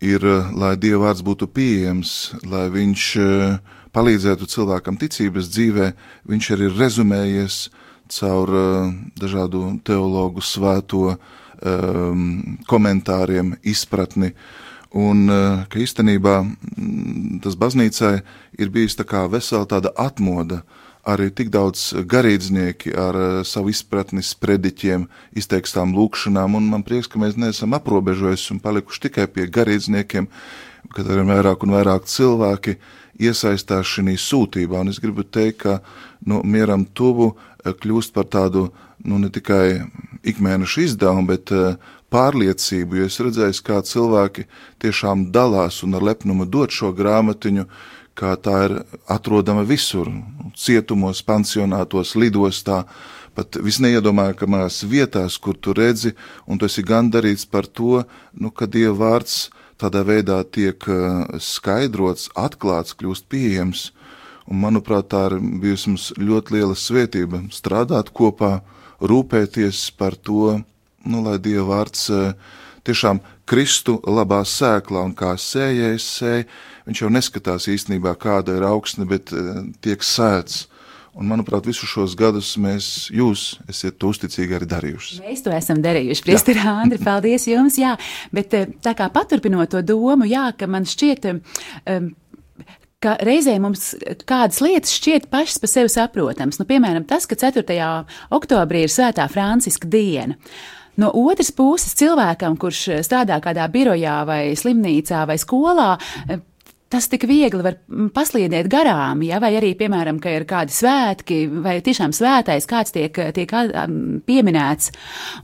ir, 0.00 0.24
eh, 0.24 0.48
lai 0.56 0.74
Dieva 0.80 1.08
vārds 1.08 1.24
būtu 1.24 1.48
pieejams, 1.48 2.32
lai 2.48 2.68
viņš 2.72 3.04
eh, 3.20 3.76
palīdzētu 3.92 4.48
cilvēkam 4.48 4.98
ticības 5.00 5.52
dzīvē, 5.52 5.92
viņš 6.30 6.50
arī 6.56 6.68
ir 6.68 6.76
rezumējies 6.80 7.62
caur 8.10 8.54
eh, 8.62 8.90
dažādu 9.20 9.78
teologu 9.86 10.42
svēto 10.42 11.14
um, 11.14 12.26
komentāriem, 12.70 13.54
izpratni, 13.62 14.34
un 14.90 15.28
ka 15.70 15.78
īstenībā 15.78 16.40
mm, 16.42 17.40
tas 17.44 17.54
baznīcai 17.54 18.14
ir 18.58 18.72
bijis 18.74 18.98
tā 18.98 19.06
kā 19.06 19.22
vesela 19.30 19.68
tāda 19.70 19.92
atmoda, 19.94 20.64
uh, 20.64 20.90
arī 21.08 21.30
tik 21.32 21.50
daudz 21.52 21.90
garīdznieki 22.08 22.92
ar 22.98 23.16
uh, 23.16 23.28
savu 23.46 23.72
izpratni 23.72 24.22
sprediķiem, 24.24 25.06
izteikstām 25.38 25.94
lūkšanām, 25.96 26.56
un 26.58 26.68
man 26.74 26.84
prieks, 26.86 27.08
ka 27.10 27.20
mēs 27.20 27.38
neesam 27.40 27.74
aprobežojušies 27.78 28.56
un 28.56 28.62
palikuši 28.64 29.06
tikai 29.08 29.26
pie 29.32 29.48
garīdzniekiem, 29.48 30.28
kad 30.94 31.08
arvien 31.08 31.32
vairāk 31.32 31.64
un 31.64 31.74
vairāk 31.76 32.08
cilvēki 32.10 32.76
iesaistās 33.20 33.86
šī 33.86 34.16
sūtībā, 34.16 34.80
un 34.80 34.92
es 34.92 35.00
gribu 35.02 35.24
teikt, 35.24 35.62
ka 35.64 35.78
nu, 36.26 36.42
mieram 36.44 36.84
tuvu 36.84 37.32
uh, 37.32 37.40
kļūst 37.64 38.14
par 38.16 38.28
tādu, 38.32 38.70
nu, 39.04 39.18
ne 39.20 39.30
tikai 39.32 39.82
ikmēnešu 40.26 40.86
izdevumu, 40.88 41.28
bet 41.30 41.52
uh, 41.54 41.76
pārliecību, 42.10 43.00
jo 43.00 43.06
es 43.08 43.20
redzēju, 43.22 43.62
kā 43.64 43.80
cilvēki 43.86 44.46
tiešām 44.82 45.30
dalās 45.34 45.82
un 45.86 45.96
ar 45.98 46.06
lepnumu 46.10 46.46
dod 46.48 46.74
šo 46.74 46.92
grāmatiņu, 46.96 47.66
kā 48.18 48.34
tā 48.36 48.56
ir 48.66 48.76
atrodama 49.08 49.62
visur- 49.64 50.10
cietumos, 50.64 51.22
pansionātos, 51.22 52.16
lidostā, 52.16 52.84
pat 53.34 53.56
visneiedomājakamās 53.56 54.82
vietās, 54.84 55.38
kur 55.38 55.54
tu 55.54 55.72
redzi, 55.72 56.14
un 56.46 56.58
tu 56.58 56.66
esi 56.66 56.82
gandarīts 56.82 57.46
par 57.48 57.66
to, 57.66 58.04
nu, 58.34 58.50
ka 58.50 58.66
Dieva 58.66 58.94
vārds 58.94 59.50
tādā 59.80 60.02
veidā 60.06 60.40
tiek 60.44 60.84
eh, 60.88 61.38
skaidrots, 61.40 62.28
atklāts, 62.38 62.96
kļūst 62.98 63.28
pieejams. 63.32 63.90
Un, 64.50 64.60
manuprāt, 64.64 65.10
tā 65.12 65.26
ir 65.30 65.38
bijusi 65.62 65.92
mums 65.92 66.06
ļoti 66.18 66.56
liela 66.56 66.76
svētība 66.76 67.44
strādāt 67.54 68.10
kopā, 68.16 68.58
rūpēties 69.00 69.84
par 69.98 70.16
to, 70.18 70.58
nu, 71.06 71.22
lai 71.24 71.38
Dieva 71.40 71.68
vārds 71.70 72.08
uh, 72.12 72.32
tiešām 72.84 73.22
Kristu 73.48 73.96
labā 74.04 74.42
sēklā 74.46 75.04
un 75.06 75.14
kā 75.16 75.32
sējējs 75.38 76.08
sēj, 76.18 76.42
viņš 76.88 77.02
jau 77.04 77.12
neskatās 77.14 77.68
īstenībā, 77.70 78.16
kāda 78.20 78.58
ir 78.58 78.66
augsne, 78.66 79.06
bet 79.08 79.32
uh, 79.32 79.62
tiek 79.84 80.02
sēts. 80.04 80.66
Un, 81.18 81.26
manuprāt, 81.26 81.66
visus 81.66 81.90
šos 81.90 82.14
gadus 82.18 82.52
mēs, 82.60 83.08
jūs 83.10 83.58
esat 83.70 83.96
to 83.98 84.12
uzticīgi 84.12 84.54
arī 84.54 84.68
darījuši. 84.70 85.18
Mēs 85.24 85.42
to 85.42 85.50
esam 85.54 85.80
darījuši. 85.82 86.22
Priesteri 86.26 86.62
Andri, 86.62 87.00
paldies 87.02 87.48
jums. 87.50 87.80
Jā, 87.80 87.96
bet 88.34 88.54
eh, 88.54 88.68
tā 88.84 88.94
kā 88.98 89.08
paturpinot 89.10 89.72
to 89.74 89.82
domu, 89.82 90.28
jā, 90.30 90.46
ka 90.54 90.70
man 90.70 90.86
šķiet, 90.86 91.26
um, 91.30 92.12
ka 93.02 93.16
reizē 93.26 93.56
mums 93.62 93.94
kādas 94.28 94.60
lietas 94.62 94.94
šķiet 95.00 95.30
pašas 95.32 95.58
par 95.62 95.72
sevi 95.72 95.92
saprotamas. 95.92 96.60
Nu, 96.60 96.68
piemēram, 96.68 97.08
tas, 97.10 97.26
ka 97.26 97.38
4. 97.38 97.64
oktobrī 98.36 98.84
ir 98.86 98.92
Svētā 98.92 99.26
Franciska 99.32 99.90
diena. 99.90 100.38
No 101.00 101.08
otras 101.16 101.48
puses, 101.56 101.94
cilvēkam, 101.96 102.58
kurš 102.60 103.02
strādā 103.06 103.38
kādā 103.42 103.64
birojā 103.72 104.20
vai 104.28 104.42
slimnīcā 104.58 105.22
vai 105.26 105.38
skolā, 105.40 105.94
tas 106.90 107.06
tik 107.06 107.22
viegli 107.30 107.62
var 107.62 107.76
pasliedēt 108.14 108.66
garām, 108.70 109.20
ja, 109.22 109.38
vai 109.42 109.52
arī, 109.58 109.70
piemēram, 109.78 110.18
ka 110.22 110.32
ir 110.34 110.44
kādi 110.48 110.74
svētki, 110.74 111.36
vai 111.62 111.76
tiešām 111.86 112.10
svētais 112.16 112.66
kāds 112.70 112.90
tiek, 112.96 113.14
tiek 113.36 113.52
pieminēts. 114.26 114.90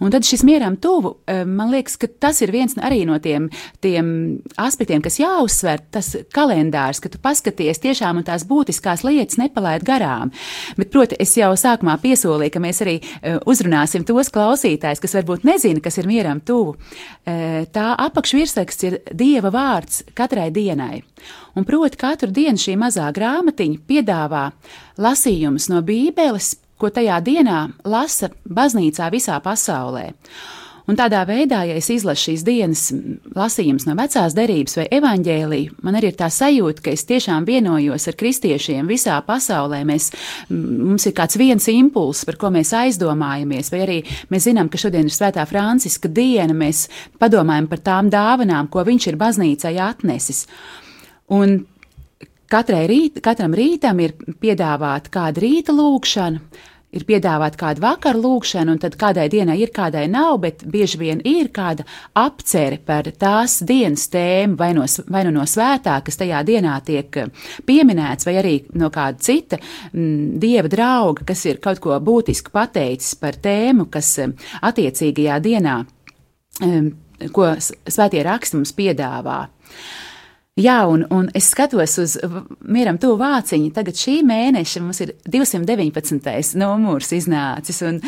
Un 0.02 0.10
tad 0.10 0.26
šis 0.26 0.42
mieram 0.46 0.74
tuvu, 0.82 1.14
man 1.46 1.70
liekas, 1.70 1.94
ka 2.02 2.10
tas 2.26 2.42
ir 2.42 2.50
viens 2.54 2.74
arī 2.82 3.04
no 3.06 3.20
tiem, 3.22 3.46
tiem 3.84 4.08
aspektiem, 4.58 5.04
kas 5.04 5.20
jāuzsver, 5.22 5.84
tas 5.94 6.12
kalendārs, 6.34 6.98
ka 7.02 7.12
tu 7.12 7.22
paskaties 7.22 7.82
tiešām 7.84 8.18
un 8.18 8.26
tās 8.26 8.46
būtiskās 8.48 9.06
lietas 9.06 9.38
nepalaid 9.38 9.86
garām. 9.86 10.34
Bet, 10.74 10.90
proti, 10.90 11.18
es 11.22 11.36
jau 11.38 11.52
sākumā 11.54 11.94
piesolīju, 12.02 12.56
ka 12.56 12.64
mēs 12.66 12.82
arī 12.82 12.98
uzrunāsim 13.46 14.06
tos 14.08 14.32
klausītājus, 14.34 15.04
kas 15.04 15.14
varbūt 15.20 15.46
nezina, 15.46 15.82
kas 15.84 16.02
ir 16.02 16.10
mieram 16.10 16.42
tuvu. 16.42 16.74
Tā 17.24 17.88
apakšvirsraksts 18.10 18.90
ir 18.90 19.00
Dieva 19.14 19.54
vārds 19.54 20.02
katrai 20.18 20.50
dienai. 20.50 21.04
Un 21.56 21.64
proti, 21.64 21.96
katru 22.00 22.30
dienu 22.32 22.60
šī 22.60 22.76
mazā 22.80 23.08
grāmatiņa 23.16 23.80
piedāvā 23.88 24.44
lasījumus 25.00 25.70
no 25.72 25.80
Bībeles, 25.86 26.54
ko 26.76 26.92
tajā 26.92 27.16
dienā 27.24 27.62
lasa 27.88 28.30
baznīcā 28.44 29.08
visā 29.14 29.40
pasaulē. 29.40 30.10
Un 30.86 30.94
tādā 30.94 31.24
veidā, 31.26 31.64
ja 31.66 31.74
es 31.74 31.88
izlasu 31.90 32.28
šīs 32.28 32.44
dienas 32.46 32.84
lasījumus 33.34 33.88
no 33.88 33.96
vecās 33.98 34.36
derības 34.38 34.76
vai 34.78 34.84
evaņģēlīja, 34.94 35.80
man 35.82 35.98
arī 35.98 36.12
ir 36.12 36.18
tā 36.20 36.28
sajūta, 36.30 36.84
ka 36.84 36.92
es 36.94 37.02
tiešām 37.08 37.46
vienojos 37.48 38.06
ar 38.06 38.18
kristiešiem 38.20 38.86
visā 38.86 39.16
pasaulē. 39.26 39.82
Mēs, 39.88 40.12
mums 40.52 41.08
ir 41.10 41.16
kāds 41.18 41.40
viens 41.42 41.66
impulss, 41.72 42.22
par 42.28 42.38
ko 42.38 42.52
mēs 42.54 42.70
aizdomājamies, 42.78 43.72
vai 43.74 43.82
arī 43.82 43.98
mēs 44.30 44.46
zinām, 44.46 44.70
ka 44.70 44.78
šodien 44.78 45.10
ir 45.10 45.16
Svētā 45.16 45.42
Franciska 45.50 46.06
diena, 46.06 46.54
mēs 46.54 46.86
padomājam 47.18 47.66
par 47.72 47.82
tām 47.82 48.12
dāvanām, 48.12 48.70
ko 48.70 48.86
viņš 48.86 49.10
ir 49.10 49.18
baznīcai 49.18 49.78
atnesis. 49.90 50.44
Un 51.34 51.58
rīt, 52.52 53.20
katram 53.22 53.54
rītam 53.54 54.00
ir 54.00 54.14
piedāvāta 54.40 55.10
kāda 55.10 55.42
rīta 55.42 55.74
lūkšana, 55.74 56.40
ir 56.96 57.04
piedāvāta 57.04 57.58
kāda 57.58 57.82
vakara 57.82 58.18
lūkšana, 58.18 58.72
un 58.72 58.78
tad 58.80 58.96
kādai 58.96 59.26
dienai 59.28 59.58
ir, 59.60 59.72
kādai 59.74 60.06
nav, 60.08 60.38
bet 60.40 60.62
bieži 60.64 61.00
vien 61.00 61.20
ir 61.24 61.50
kāda 61.54 61.84
apcere 62.14 62.78
par 62.78 63.10
tās 63.18 63.58
dienas 63.66 64.06
tēmu, 64.12 64.56
vai 64.56 64.72
no, 64.76 64.86
vai 65.10 65.24
nu 65.26 65.34
no 65.34 65.44
svētā, 65.48 65.98
kas 66.06 66.20
tajā 66.20 66.42
dienā 66.46 66.76
tiek 66.86 67.20
pieminēts, 67.66 68.28
vai 68.28 68.36
arī 68.40 68.54
no 68.78 68.90
kāda 68.94 69.20
cita 69.20 69.58
m, 69.58 70.00
mm, 70.00 70.38
dieva 70.42 70.70
drauga, 70.72 71.26
kas 71.26 71.44
ir 71.50 71.60
kaut 71.64 71.82
ko 71.82 71.98
būtisku 71.98 72.54
pateicis 72.54 73.18
par 73.20 73.36
tēmu, 73.42 73.90
kas 73.90 74.14
attiecīgajā 74.62 75.40
dienā, 75.42 75.78
m, 76.64 76.90
ko 77.34 77.52
svētie 77.58 78.22
raksti 78.24 78.60
mums 78.60 78.76
piedāvā. 78.76 79.46
Jā, 80.56 80.78
un, 80.88 81.02
un 81.12 81.26
es 81.36 81.50
skatos 81.52 81.98
uz 82.00 82.14
mieram 82.64 82.96
tuvu 82.96 83.18
vāciņu. 83.20 83.74
Tagad 83.76 83.98
šī 84.00 84.14
mēneša 84.24 84.80
mums 84.80 85.02
ir 85.04 85.10
219. 85.28 86.54
numurs 86.56 87.12
iznācis. 87.12 87.82
Un, 87.84 87.98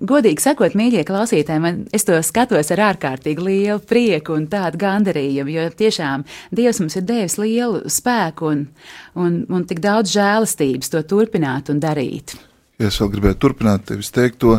godīgi 0.00 0.40
sakot, 0.46 0.72
mīļie 0.80 1.02
klausītāji, 1.04 1.60
man 1.60 1.82
es 1.92 2.08
to 2.08 2.16
skatos 2.24 2.72
ar 2.72 2.86
ārkārtīgi 2.86 3.44
lielu 3.44 3.84
prieku 3.84 4.32
un 4.32 4.48
tādu 4.48 4.80
gandarījumu, 4.80 5.52
jo 5.52 5.66
tiešām 5.76 6.24
Dievs 6.56 6.80
mums 6.80 6.96
ir 6.96 7.04
devis 7.04 7.36
lielu 7.42 7.84
spēku 7.92 8.48
un, 8.48 8.64
un, 9.20 9.38
un 9.52 9.68
tik 9.68 9.84
daudz 9.84 10.16
žēlastības 10.16 10.88
to 10.94 11.04
turpināt 11.12 11.68
un 11.68 11.84
darīt. 11.84 12.38
Ja 12.80 12.88
es 12.88 12.96
vēl 13.02 13.12
gribēju 13.12 13.42
turpināt 13.44 13.84
tevis 13.92 14.08
teikt 14.14 14.40
to 14.40 14.56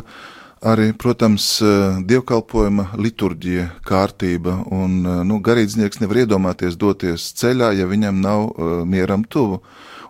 arī, 0.66 0.94
protams, 0.98 1.62
eh, 1.62 2.02
dievkalpojuma 2.10 2.90
liturģija, 2.98 3.70
kārtība, 3.86 4.58
un 4.74 5.06
eh, 5.06 5.24
nu, 5.28 5.40
garīdznieks 5.46 6.02
nevar 6.02 6.24
iedomāties 6.26 6.78
doties 6.78 7.30
ceļā, 7.38 7.76
ja 7.78 7.86
viņam 7.90 8.22
nav 8.22 8.48
uh, 8.50 8.80
mieram 8.86 9.24
tuvu. 9.24 9.62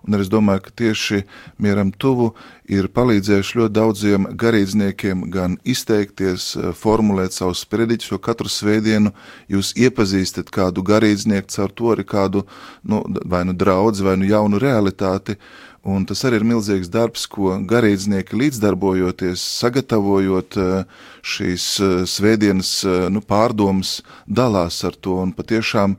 Un 0.06 0.14
es 0.20 0.30
domāju, 0.30 0.62
ka 0.68 0.72
tieši 0.78 1.24
mieram 1.58 1.90
tuvu 1.90 2.28
ir 2.70 2.92
palīdzējuši 2.94 3.58
ļoti 3.58 3.74
daudziem 3.74 4.28
garīdzniekiem 4.38 5.24
gan 5.34 5.56
izteikties, 5.66 6.52
formulēt 6.78 7.34
savus 7.34 7.64
sprediķus, 7.66 8.12
jo 8.14 8.20
katru 8.22 8.52
svētdienu 8.54 9.16
jūs 9.50 9.74
iepazīstat 9.74 10.54
kādu 10.54 10.86
garīdznieku, 10.86 11.50
caur 11.58 11.74
to 11.74 11.90
arī 11.96 12.06
kādu 12.06 12.46
nu, 12.86 13.02
vai 13.26 13.48
nu 13.50 13.58
draudzi, 13.58 14.06
vai 14.06 14.14
nu 14.22 14.30
jaunu 14.30 14.62
realitāti, 14.62 15.40
Un 15.86 16.02
tas 16.10 16.24
arī 16.26 16.40
ir 16.40 16.46
milzīgs 16.50 16.90
darbs, 16.90 17.28
ko 17.30 17.52
garīdznieki 17.70 18.38
līdzdarbojoties, 18.42 19.42
sagatavojot 19.62 20.56
eh, 20.58 21.02
šīs 21.22 21.66
eh, 21.86 21.92
svētdienas 22.10 22.72
eh, 22.90 23.04
nu, 23.14 23.22
pārdomas, 23.22 24.00
dalās 24.26 24.80
ar 24.90 24.98
to. 24.98 25.20
Un 25.22 25.36
patiešām 25.38 25.94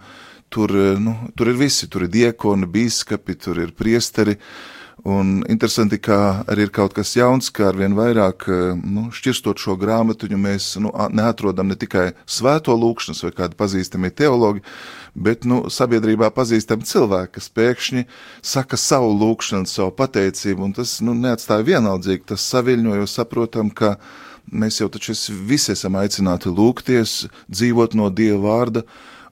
tur, 0.50 0.74
nu, 0.98 1.14
tur 1.38 1.52
ir 1.52 1.60
visi, 1.60 1.86
tur 1.86 2.08
ir 2.08 2.10
diekoni, 2.16 2.66
bīskapi, 2.66 3.38
tur 3.46 3.62
ir 3.62 3.70
priesteri. 3.78 4.34
Un 5.04 5.42
interesanti, 5.52 5.98
ka 6.00 6.42
arī 6.48 6.64
ir 6.66 6.70
kaut 6.72 6.94
kas 6.96 7.10
jauns, 7.18 7.50
ka 7.52 7.68
arvien 7.68 7.92
vairāk 7.94 8.46
nu, 8.80 9.10
šķirstot 9.12 9.60
šo 9.60 9.74
grāmatiņu, 9.76 10.38
mēs 10.40 10.68
nu, 10.80 10.88
neatrodam 11.12 11.68
ne 11.68 11.76
tikai 11.76 12.14
svēto 12.24 12.72
lūkšanas 12.72 13.20
vai 13.26 13.32
kādi 13.36 13.58
pazīstami 13.60 14.10
teologi, 14.16 14.64
bet 15.12 15.44
nu, 15.44 15.66
sabiedrībā 15.68 16.30
pazīstami 16.32 16.88
cilvēki, 16.88 17.34
kas 17.36 17.50
pēkšņi 17.52 18.06
saka 18.40 18.80
savu 18.80 19.12
lūgšanu, 19.20 19.68
savu 19.68 19.92
pateicību, 20.00 20.64
un 20.64 20.74
tas 20.80 20.96
nu, 21.04 21.12
neatstāja 21.12 21.68
vienaldzīgi, 21.68 22.24
tas 22.32 22.48
saviļņo, 22.56 22.96
jo 22.96 23.10
saprotam, 23.10 23.68
ka 23.68 23.98
mēs 24.48 24.80
jau 24.80 24.88
taču 24.88 25.12
visi 25.44 25.74
esam 25.76 26.00
aicināti 26.00 26.48
lūgties, 26.48 27.26
dzīvot 27.52 27.94
no 28.00 28.08
Dieva 28.08 28.40
vārda, 28.48 28.86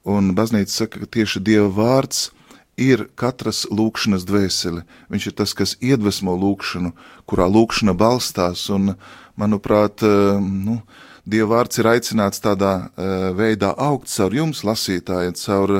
un 0.05 0.35
baznīca 0.37 0.85
saka, 0.85 1.03
ka 1.03 1.13
tieši 1.17 1.41
Dieva 1.41 1.73
vārds 1.73 2.29
ir 2.77 3.07
katras 3.15 3.63
lūkšanas 3.71 4.25
dvēseli. 4.27 4.83
Viņš 5.11 5.27
ir 5.29 5.35
tas, 5.39 5.53
kas 5.57 5.75
iedvesmo 5.79 6.35
lūkšanu, 6.35 6.91
kurā 7.29 7.47
lūkšana 7.51 7.95
balstās, 7.97 8.67
un, 8.73 8.95
manuprāt, 9.39 10.03
nu, 10.41 10.81
Dieva 11.25 11.55
vārds 11.55 11.79
ir 11.81 11.87
aicināts 11.89 12.37
tādā 12.37 12.73
uh, 12.85 13.13
veidā 13.33 13.71
augt 13.81 14.11
caur 14.13 14.33
jums, 14.37 14.59
lasītāji, 14.61 15.33
caur 15.41 15.71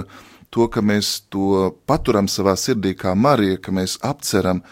to, 0.49 0.65
ka 0.73 0.81
mēs 0.81 1.19
to 1.29 1.75
paturam 1.85 2.25
savā 2.25 2.55
sirdī, 2.57 2.95
kā 2.97 3.13
Marija, 3.13 3.59
ka 3.61 3.73
mēs 3.75 3.99
apceram, 4.01 4.63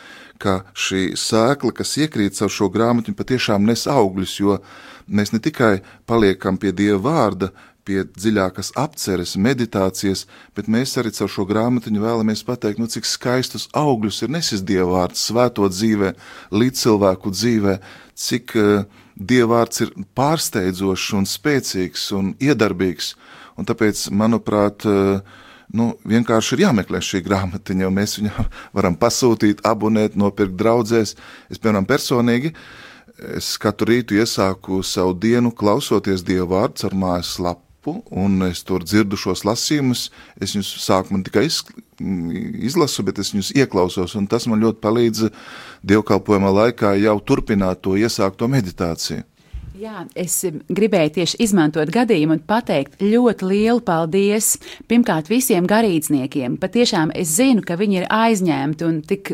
ka 0.41 0.63
šī 0.73 1.13
sēkla, 1.19 1.75
kas 1.77 1.93
iekrīt 2.01 2.39
caur 2.39 2.49
šo 2.49 2.71
grāmatu, 2.73 3.13
patiešām 3.13 3.69
nes 3.69 3.85
augļus, 3.85 4.33
jo 4.41 4.57
mēs 5.05 5.35
ne 5.35 5.43
tikai 5.45 5.75
paliekam 6.09 6.57
pie 6.57 6.73
Dieva 6.73 6.97
vārda, 7.05 7.51
pie 7.87 8.03
dziļākas 8.07 8.73
apceres, 8.79 9.35
meditācijas, 9.35 10.25
bet 10.55 10.69
mēs 10.71 10.95
arī 10.99 11.11
caur 11.15 11.31
šo 11.31 11.45
grāmatiņu 11.49 12.03
vēlamies 12.03 12.43
pateikt, 12.47 12.79
nu, 12.81 12.87
cik 12.91 13.07
skaistus 13.07 13.67
augļus 13.75 14.23
ir 14.23 14.33
nesis 14.33 14.63
dievvvārds 14.65 15.27
svēto 15.29 15.67
dzīvē, 15.71 16.13
līdz 16.55 16.83
cilvēku 16.85 17.33
dzīvē, 17.35 17.77
cik 18.15 18.55
uh, 18.59 19.01
dievvvārds 19.19 19.85
ir 19.85 19.93
pārsteidzošs 20.17 21.13
un 21.19 21.29
spēcīgs 21.29 22.09
un 22.17 22.33
iedarbīgs, 22.41 23.13
un 23.59 23.67
tāpēc, 23.69 24.07
manuprāt, 24.15 24.87
uh, 24.89 25.43
nu, 25.75 25.91
vienkārši 26.07 26.55
ir 26.55 26.65
jāmeklē 26.67 27.01
šī 27.03 27.23
grāmatiņa, 27.25 27.89
un 27.89 27.99
mēs 27.99 28.17
viņu 28.21 28.47
varam 28.77 28.97
pasūtīt, 28.99 29.65
abonēt, 29.67 30.17
nopirkt 30.19 30.57
draudzēs. 30.59 31.17
Es, 31.49 31.59
piemēram, 31.59 31.87
personīgi, 31.89 32.53
es 33.37 33.53
katru 33.61 33.91
rītu 33.91 34.17
iesāku 34.21 34.81
savu 34.87 35.13
dienu 35.13 35.53
klausoties 35.55 36.25
Dieva 36.25 36.49
vārds 36.55 36.87
ar 36.87 36.95
mājas 36.97 37.35
lapu, 37.83 38.03
un 38.09 38.41
es 38.49 38.63
tur 38.63 38.83
dzirdu 38.83 39.17
šos 39.17 39.43
lasījumus. 39.45 40.11
Es 40.39 40.55
viņus 40.55 40.71
sākumā 40.83 41.23
tikai 41.23 41.45
iz, 41.45 41.63
izlasu, 42.63 43.03
bet 43.03 43.19
es 43.19 43.33
viņus 43.33 43.53
ieklausos, 43.55 44.15
un 44.15 44.27
tas 44.27 44.47
man 44.47 44.61
ļoti 44.61 44.79
palīdz 44.79 45.29
dievkalpojumā 45.83 46.51
laikā 46.51 46.95
jau 47.01 47.19
turpināt 47.19 47.81
to 47.81 47.95
iesākto 47.95 48.47
meditāciju. 48.47 49.23
Jā, 49.73 50.05
es 50.15 50.45
gribēju 50.69 51.11
tieši 51.15 51.39
izmantot 51.43 51.89
gadījumu 51.91 52.37
un 52.37 52.41
pateikt 52.45 53.01
ļoti 53.01 53.47
lielu 53.49 53.81
paldies 53.83 54.53
pirmkārt 54.87 55.27
visiem 55.27 55.65
garīdzniekiem. 55.67 56.59
Patiešām 56.61 57.11
es 57.17 57.33
zinu, 57.35 57.65
ka 57.65 57.75
viņi 57.75 58.03
ir 58.03 58.05
aizņemti 58.07 58.85
un 58.85 59.01
tik 59.01 59.33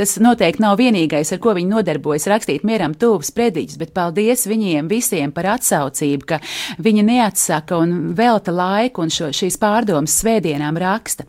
Tas 0.00 0.14
noteikti 0.16 0.62
nav 0.64 0.78
vienīgais, 0.80 1.28
ar 1.34 1.40
ko 1.44 1.52
viņi 1.52 1.68
nodarbojas, 1.74 2.24
rakstīt 2.30 2.62
mieram 2.64 2.94
tuvus 2.96 3.28
prediķus, 3.36 3.76
bet 3.76 3.90
paldies 3.92 4.46
viņiem 4.48 4.86
visiem 4.88 5.28
par 5.36 5.50
atsaucību, 5.58 6.24
ka 6.24 6.38
viņi 6.80 7.02
neatsaka 7.04 7.76
un 7.76 8.14
velta 8.16 8.54
laiku 8.54 9.04
un 9.04 9.12
šo, 9.12 9.28
šīs 9.36 9.58
pārdomas 9.60 10.14
svētdienām 10.22 10.78
raksta. 10.80 11.26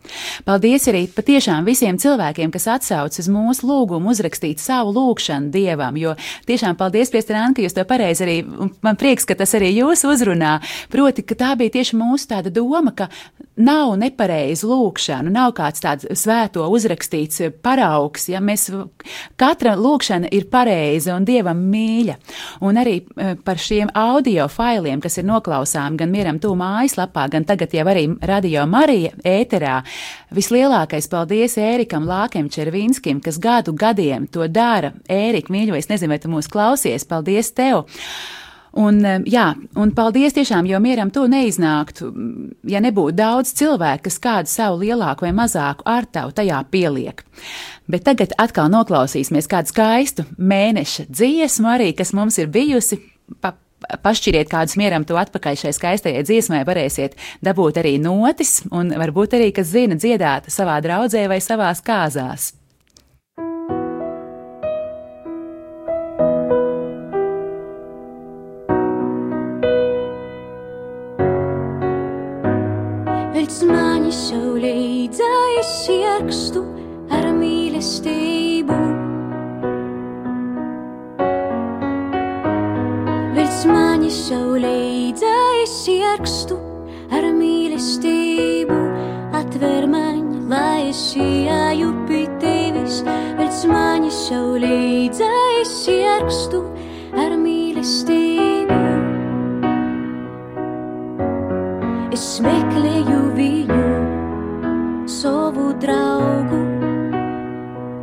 Paldies 0.47 0.87
arī 0.87 1.01
patiešām 1.11 1.67
visiem 1.67 1.99
cilvēkiem, 1.99 2.53
kas 2.55 2.69
atsauc 2.77 3.19
uz 3.19 3.27
mūsu 3.27 3.67
lūgumu 3.67 4.15
uzrakstīt 4.15 4.63
savu 4.63 4.95
lūgšanu 4.95 5.51
Dievam, 5.51 5.99
jo 5.99 6.15
tiešām 6.47 6.79
paldies, 6.79 7.11
Piestran, 7.11 7.51
ka 7.51 7.67
jūs 7.67 7.75
to 7.75 7.83
pareizi 7.91 8.23
arī, 8.23 8.39
un 8.47 8.71
man 8.87 8.95
prieks, 8.95 9.27
ka 9.27 9.35
tas 9.35 9.51
arī 9.59 9.73
jūs 9.81 10.05
uzrunā, 10.07 10.61
proti, 10.95 11.27
ka 11.27 11.35
tā 11.43 11.51
bija 11.59 11.75
tieši 11.75 11.99
mūsu 11.99 12.31
tāda 12.31 12.55
doma, 12.55 12.95
ka 12.95 13.11
nav 13.59 13.97
nepareizu 13.99 14.69
lūkšanu, 14.71 15.31
nav 15.33 15.51
kāds 15.57 15.83
tāds 15.83 16.07
svēto 16.23 16.63
uzrakstīts 16.71 17.43
paraugs, 17.63 18.29
ja 18.31 18.39
mēs, 18.43 18.60
katra 19.39 19.75
lūkšana 19.79 20.29
ir 20.35 20.47
pareiza 20.51 21.15
un 21.15 21.25
dievam 21.27 21.61
mīļa. 21.71 22.17
Un 22.67 22.79
arī 22.81 22.97
e, 23.01 23.33
par 23.45 23.61
šiem 23.61 23.91
audio 23.97 24.47
failiem, 24.51 25.01
kas 25.03 25.17
ir 25.21 25.27
noklausām 25.29 25.97
gan 25.99 26.11
mieram 26.13 26.41
tū 26.41 26.53
mājaslapā, 26.57 27.27
gan 27.31 27.47
tagad 27.47 27.73
jau 27.75 27.87
arī 27.91 28.07
radio 28.27 28.65
Marija 28.69 29.13
ēterā, 29.27 29.79
vislielākais 30.35 31.09
paldies 31.11 31.57
Ērikam 31.61 32.05
Lākem 32.09 32.51
Červinskim, 32.51 33.23
kas 33.23 33.39
gadu 33.41 33.73
gadiem 33.77 34.27
to 34.31 34.47
dara. 34.51 34.93
Ērika, 35.09 35.53
mīļo, 35.53 35.79
es 35.79 35.89
nezinu, 35.91 36.13
vai 36.13 36.21
tu 36.21 36.31
mūs 36.31 36.51
klausies, 36.51 37.07
paldies 37.07 37.53
tev! 37.57 37.85
Un, 38.71 39.01
jā, 39.27 39.49
un 39.75 39.89
paldies 39.91 40.35
tiešām, 40.37 40.67
jo 40.69 40.79
mieram 40.79 41.09
to 41.11 41.25
neiznāktu, 41.27 42.07
ja 42.71 42.79
nebūtu 42.79 43.17
daudz 43.17 43.51
cilvēku, 43.59 44.05
kas 44.07 44.19
kādu 44.23 44.51
savu 44.51 44.79
lielāku 44.85 45.27
vai 45.27 45.33
mazāku 45.35 45.83
ārtavu 45.91 46.31
tajā 46.37 46.61
pieliek. 46.71 47.25
Bet 47.91 48.05
tagad 48.07 48.31
atkal 48.39 48.71
noklausīsimies 48.71 49.51
kādu 49.51 49.73
skaistu 49.73 50.25
mēneša 50.39 51.09
dziesmu 51.11 51.67
arī, 51.73 51.91
kas 51.97 52.15
mums 52.15 52.39
ir 52.39 52.47
bijusi. 52.53 53.01
Pa, 53.43 53.57
pašķiriet 54.05 54.47
kādus 54.51 54.77
mieram 54.79 55.03
to 55.07 55.17
atpakaļ 55.19 55.57
šai 55.57 55.73
skaistajai 55.75 56.23
dziesmai, 56.23 56.63
varēsiet 56.67 57.17
dabūt 57.43 57.81
arī 57.81 57.97
notis 57.99 58.61
un 58.71 58.93
varbūt 58.95 59.35
arī, 59.39 59.51
kas 59.55 59.71
zina, 59.73 59.97
dziedāt 59.99 60.51
savā 60.53 60.79
draudzē 60.85 61.27
vai 61.31 61.41
savās 61.43 61.83
kāzās. 61.83 62.51
Ierakstu 75.91 76.61
ar 77.15 77.27
mīlestību. 77.37 78.77
Virs 83.37 83.61
manis 83.69 84.17
saulīdzā 84.27 85.35
es 85.61 85.75
ierakstu 85.93 86.57
ar 87.15 87.29
mīlestību. 87.37 88.79
Atver 89.41 89.87
man, 89.93 90.49
lai 90.51 90.89
es 90.89 91.03
ieju 91.15 91.93
pie 92.09 92.25
tevis, 92.43 93.01
virs 93.39 93.63
manis 93.71 94.19
saulīdzā 94.27 95.31
es 95.61 95.75
ierakstu 95.95 96.65
ar 97.15 97.37
mīlestību. 97.45 98.81
Es 102.11 102.27
meklēju 102.43 103.21
savu 103.21 103.50
draugu, 105.81 106.59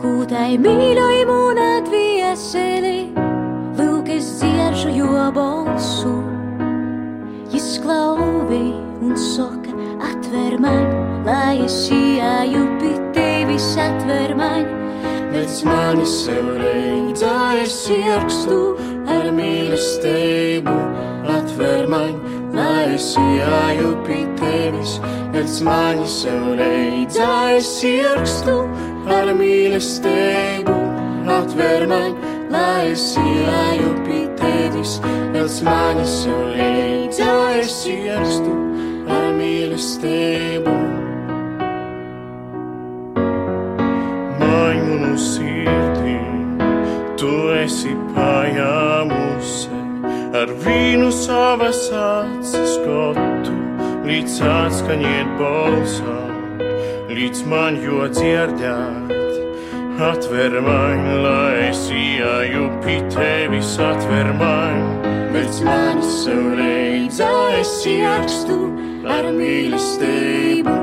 kūtai 0.02 0.56
mīļoju 0.62 1.26
un 1.34 1.60
atvieseli, 1.62 2.98
lūk, 3.78 4.10
es 4.16 4.32
dzieržu 4.40 4.94
jo 4.96 5.28
balsu. 5.36 6.16
Jis 7.52 7.78
klauvi 7.84 8.64
un 9.02 9.14
saka, 9.18 9.74
atver 10.10 10.58
man, 10.62 10.84
lai 11.26 11.60
es 11.64 11.78
ieju 11.94 12.64
pie 12.80 12.96
tevis, 13.16 13.70
atver 13.80 14.34
man. 14.38 14.66
Pēc 15.28 15.62
manis 15.68 16.14
sev 16.24 16.48
reidzā 16.58 17.36
es 17.62 17.76
ierakstu 17.92 18.58
ar 19.12 19.30
mīlestību, 19.36 20.76
atver 21.36 21.88
man, 21.92 22.16
ieju 23.16 23.90
pie 24.06 24.24
tevis. 24.38 24.98
Pēc 25.32 25.60
manis 25.66 26.14
sev 26.22 26.46
reidzā 26.58 27.30
es 27.56 27.70
ierakstu 27.86 28.56
ar 29.14 29.30
mīlestību, 29.38 30.76
atver 31.38 31.86
man, 31.90 32.16
lai 32.50 32.90
ieju 32.92 33.92
pie 34.06 34.24
tevis. 34.40 34.98
Pēc 35.34 35.60
manis 35.68 36.16
sev 36.24 36.42
reidzā 36.56 37.36
es 37.60 37.78
ierakstu 37.86 38.56
ar 39.18 39.30
mīlestību. 39.38 40.76
Maimunu 44.42 45.14
sirdī, 45.30 46.20
tu 47.20 47.34
esi 47.62 47.94
pajāmusi 48.14 49.77
ar 50.38 50.50
vīnu 50.62 51.08
savas 51.14 51.80
acis 51.98 52.76
skotu, 52.76 53.54
līdz 54.06 54.36
atskaņiet 54.46 55.32
balsam, 55.40 56.60
līdz 57.10 57.40
man 57.50 57.78
jo 57.82 58.06
dzirdēt. 58.12 59.16
Atver 59.98 60.60
man, 60.62 61.00
lai 61.24 61.70
es 61.72 61.88
ieju 61.90 62.68
pie 62.84 63.00
tevis, 63.10 63.72
atver 63.82 64.30
man, 64.38 64.84
Pēc 65.28 65.58
manis 65.66 66.12
sev 66.22 66.54
reidzā 66.56 67.32
es 67.58 67.72
ierakstu 67.86 68.58
ar 69.10 69.26
mīlestību. 69.34 70.76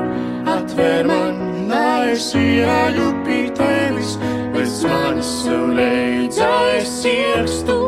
Atver 0.52 1.08
man, 1.08 1.40
lai 1.70 2.12
es 2.12 2.28
ieju 2.38 3.08
pie 3.26 3.48
tevis. 3.58 4.14
Pēc 4.54 4.78
manis 4.86 5.32
sev 5.42 5.72
reidzā 5.80 6.52
es 6.76 6.94
ierakstu 7.10 7.80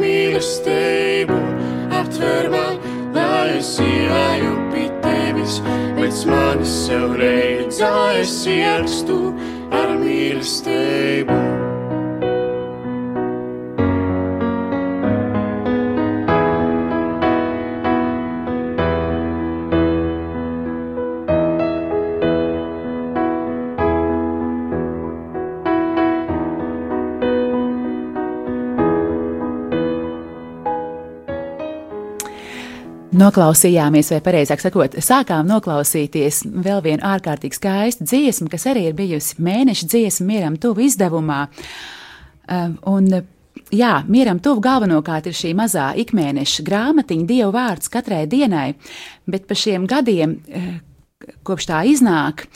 mīlestību. 0.00 1.38
Atver 2.00 2.50
man, 2.52 2.80
lai 3.14 3.58
es 3.58 3.76
ieju 3.84 4.52
pie 4.74 4.88
tevis. 5.04 5.60
Pēc 5.98 6.26
manis 6.30 6.76
sev 6.86 7.16
reidzā 7.20 7.94
es 8.20 8.36
ierakstu 8.50 9.20
ar 9.70 9.98
mīlestību. 10.00 11.69
Noklausījāmies, 33.30 34.08
vai 34.10 34.18
pareizāk 34.26 34.58
sakot, 34.58 34.96
sākām 35.06 35.46
noklausīties 35.46 36.40
vēl 36.50 36.80
vienu 36.82 37.04
ārkārtīgi 37.06 37.54
skaistu 37.54 38.06
dziesmu, 38.08 38.48
kas 38.50 38.64
arī 38.66 38.88
ir 38.88 38.96
bijusi 38.98 39.36
mēneša 39.38 39.86
dziesma 39.92 40.26
mieram 40.26 40.56
tuvu 40.58 40.82
izdevumā. 40.88 41.44
Um, 42.50 42.74
Un, 42.90 43.06
jā, 43.70 43.92
mieram 44.10 44.40
tuvu 44.42 44.64
galvenokārt 44.64 45.28
ir 45.30 45.36
šī 45.36 45.52
mazā 45.54 45.92
ikmēneša 46.02 46.64
grāmatiņa, 46.66 47.28
Dieva 47.28 47.52
vārds 47.54 47.92
katrai 47.92 48.24
dienai, 48.26 48.72
bet 49.30 49.46
pa 49.46 49.54
šiem 49.54 49.86
gadiem, 49.86 50.40
eh, 50.50 50.80
kopš 51.46 51.70
tā 51.70 51.84
iznāk, 51.86 52.48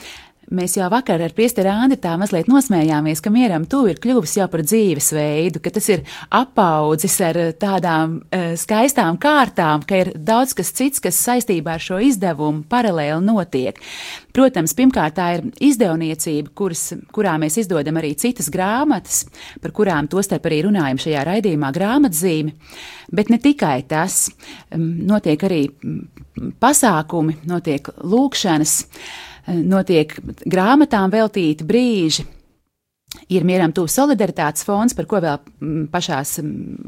Mēs 0.53 0.75
jau 0.77 0.85
vakar 0.93 1.23
ar 1.25 1.33
Priesteru 1.33 1.71
Andi 1.73 1.95
tā 1.97 2.11
mazliet 2.21 2.45
nosmējāmies, 2.45 3.21
ka 3.23 3.31
mieram 3.33 3.63
tuvu 3.69 3.89
ir 3.89 4.01
kļuvis 4.01 4.35
jau 4.37 4.45
par 4.51 4.61
dzīvesveidu, 4.61 5.57
ka 5.63 5.71
tas 5.73 5.89
ir 5.89 6.03
apaudzis 6.37 7.15
ar 7.25 7.39
tādām 7.57 8.19
uh, 8.19 8.53
skaistām 8.59 9.17
kārtām, 9.21 9.81
ka 9.89 10.03
ir 10.03 10.13
daudz 10.13 10.53
kas 10.57 10.69
cits, 10.77 11.01
kas 11.01 11.17
saistībā 11.25 11.79
ar 11.79 11.81
šo 11.81 11.97
izdevumu 11.97 12.61
paralēli 12.69 13.25
notiek. 13.25 13.81
Protams, 14.37 14.75
pirmkārt, 14.77 15.17
tā 15.17 15.31
ir 15.39 15.47
izdevniecība, 15.65 16.53
kuras, 16.53 16.91
kurā 17.15 17.39
mēs 17.41 17.57
izdodam 17.65 17.97
arī 17.97 18.13
citas 18.19 18.51
grāmatas, 18.53 19.23
par 19.65 19.73
kurām 19.73 20.11
tostarp 20.11 20.45
arī 20.45 20.61
runājam 20.67 21.01
šajā 21.07 21.25
raidījumā 21.25 21.73
grāmatzīme. 21.73 22.53
Bet 23.15 23.33
ne 23.33 23.41
tikai 23.41 23.79
tas, 23.89 24.27
notiek 24.75 25.41
arī 25.47 25.63
pasākumi, 26.61 27.41
notiek 27.49 27.95
lūkšanas 28.03 28.83
notiek 29.47 30.15
grāmatām 30.45 31.13
veltīti 31.13 31.67
brīži. 31.67 32.25
Ir 33.31 33.45
mieram 33.47 33.71
tuvu 33.71 33.87
solidaritātes 33.89 34.65
fonds, 34.67 34.93
par 34.93 35.07
ko 35.07 35.21
vēl 35.23 35.87
pašās 35.93 36.35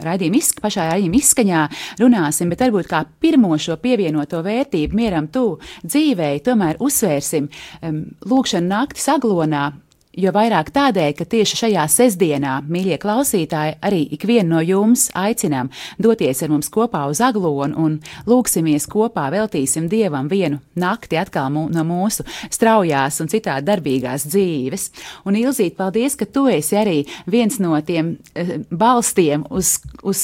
raidījuma, 0.04 0.42
izsk 0.42 0.60
pašā 0.62 0.90
raidījuma 0.92 1.22
izskaņā 1.22 1.62
runāsim, 2.02 2.52
bet 2.52 2.66
varbūt 2.66 2.90
kā 2.92 3.06
pirmo 3.24 3.54
šo 3.62 3.78
pievienoto 3.82 4.42
vērtību 4.46 4.98
mieram 4.98 5.30
tuvu 5.32 5.56
dzīvēi 5.88 6.44
tomēr 6.46 6.82
uzsvērsim 6.84 7.48
um, 7.48 8.02
lūkšanu 8.28 8.70
naktis 8.74 9.08
aglonā, 9.14 9.70
Jo 10.18 10.32
vairāk 10.34 10.72
tādēļ, 10.74 11.12
ka 11.14 11.26
tieši 11.30 11.60
šajā 11.60 11.84
sestdienā, 11.94 12.56
mīļie 12.66 12.96
klausītāji, 13.02 13.76
arī 13.86 14.00
ikvienu 14.16 14.56
no 14.56 14.62
jums 14.66 15.08
aicinām 15.14 15.70
doties 16.02 16.42
ar 16.42 16.50
mums 16.50 16.72
kopā 16.74 17.04
uz 17.12 17.22
aglonu 17.22 17.78
un 17.84 18.00
lūksimies 18.26 18.90
kopā, 18.90 19.28
veltīsim 19.30 19.86
Dievam 19.92 20.26
vienu 20.32 20.58
nakti 20.74 21.20
atkal 21.22 21.52
mū, 21.54 21.68
no 21.70 21.86
mūsu 21.86 22.26
straujās 22.50 23.22
un 23.22 23.30
citādi 23.30 23.70
darbīgās 23.70 24.26
dzīves. 24.32 24.90
Un 25.30 25.38
Ilzīt, 25.38 25.78
paldies, 25.78 26.18
ka 26.18 26.26
tu 26.26 26.48
esi 26.50 26.80
arī 26.82 26.98
viens 27.30 27.62
no 27.62 27.78
tiem 27.86 28.16
uh, 28.18 28.56
balstiem, 28.74 29.46
uz, 29.54 29.76
uz, 30.02 30.24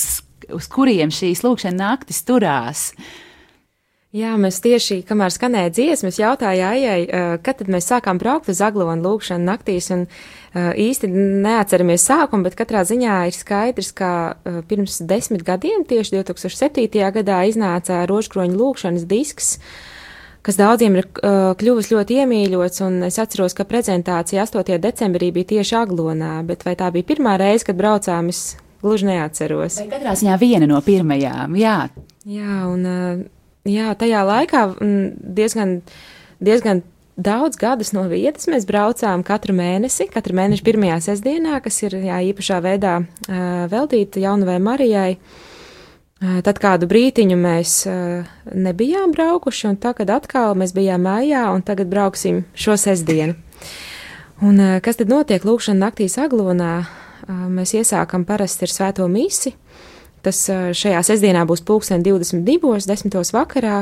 uz 0.49 0.71
kuriem 0.73 1.13
šīs 1.13 1.45
lūkšana 1.45 1.83
naktis 1.83 2.25
turās. 2.25 2.89
Jā, 4.13 4.35
mēs 4.37 4.59
tieši, 4.61 4.99
kamēr 5.09 5.31
skanēja 5.33 5.71
dziesmas, 5.73 6.19
jautāja 6.21 6.67
Aijai, 6.75 6.99
kad 7.41 7.57
tad 7.57 7.69
mēs 7.73 7.87
sākām 7.89 8.19
braukt 8.21 8.45
uz 8.51 8.59
Aglonu 8.61 9.01
lūkšanu 9.01 9.41
naktīs, 9.47 9.87
un 9.95 10.03
īsti 10.53 11.09
neatceramies 11.41 12.05
sākumu, 12.11 12.45
bet 12.45 12.53
katrā 12.59 12.83
ziņā 12.85 13.15
ir 13.31 13.33
skaidrs, 13.33 13.89
ka 13.97 14.11
pirms 14.69 14.99
desmit 15.09 15.41
gadiem, 15.47 15.81
tieši 15.89 16.19
2007. 16.19 17.01
gadā, 17.17 17.41
iznāca 17.49 18.03
rožkroņa 18.05 18.53
lūkšanas 18.53 19.09
disks, 19.09 19.57
kas 20.45 20.61
daudziem 20.61 21.01
ir 21.01 21.09
kļuvis 21.17 21.89
ļoti 21.97 22.21
iemīļots, 22.21 22.85
un 22.85 23.01
es 23.09 23.17
atceros, 23.17 23.57
ka 23.57 23.65
prezentācija 23.65 24.45
8. 24.45 24.77
decembrī 24.77 25.33
bija 25.33 25.55
tieši 25.57 25.81
Aglonā, 25.81 26.35
bet 26.45 26.69
vai 26.69 26.77
tā 26.77 26.93
bija 26.93 27.15
pirmā 27.15 27.39
reize, 27.41 27.65
kad 27.65 27.81
braucām, 27.81 28.29
es 28.29 28.59
gluži 28.85 29.09
neatceros. 29.09 29.81
Vai 29.81 29.89
katrā 29.97 30.13
ziņā 30.21 30.37
viena 30.37 30.69
no 30.69 30.85
pirmajām, 30.85 31.57
jā. 31.57 31.87
Jā, 32.29 32.65
un 32.69 33.31
jā, 33.67 33.93
tajā 33.99 34.23
laikā 34.27 34.63
diezgan, 34.79 35.79
diezgan 36.43 36.83
daudz 37.15 37.57
gadus 37.61 37.93
no 37.93 38.05
vietas 38.09 38.47
mēs 38.49 38.65
braucām 38.69 39.23
katru 39.25 39.55
mēnesi, 39.57 40.09
katru 40.11 40.35
mēnešu 40.37 40.65
pirmajā 40.65 40.99
sestdienā, 41.09 41.59
kas 41.63 41.81
ir 41.85 41.97
jā, 42.01 42.19
īpašā 42.31 42.59
veidā 42.63 42.99
uh, 43.03 43.65
veltīta 43.71 44.23
jaunavai 44.23 44.59
Marijai. 44.63 45.11
Uh, 46.23 46.39
tad 46.45 46.59
kādu 46.63 46.87
brītiņu 46.89 47.37
mēs 47.37 47.75
uh, 47.89 48.25
nebijām 48.55 49.13
braukuši, 49.13 49.67
un 49.73 49.79
tagad 49.83 50.13
atkal 50.15 50.57
mēs 50.57 50.73
bijām 50.75 51.05
mājā, 51.05 51.45
un 51.53 51.65
tagad 51.65 51.91
brauksim 51.91 52.43
šo 52.55 52.77
sestdienu. 52.79 53.37
Un 54.43 54.59
uh, 54.59 54.77
kas 54.83 54.99
tad 54.99 55.11
notiek 55.11 55.45
lūkšana 55.45 55.87
naktīs 55.87 56.19
aglonā? 56.21 56.75
Mēs 57.23 57.71
iesākam 57.79 58.25
parasti 58.27 58.65
ar 58.65 58.71
svēto 58.73 59.05
misi, 59.07 59.53
Tas 60.23 60.39
šajā 60.47 61.01
sestdienā 61.03 61.43
būs 61.49 61.63
pulksten 61.67 62.03
22. 62.05 62.77
10. 62.87 63.17
vakarā. 63.35 63.79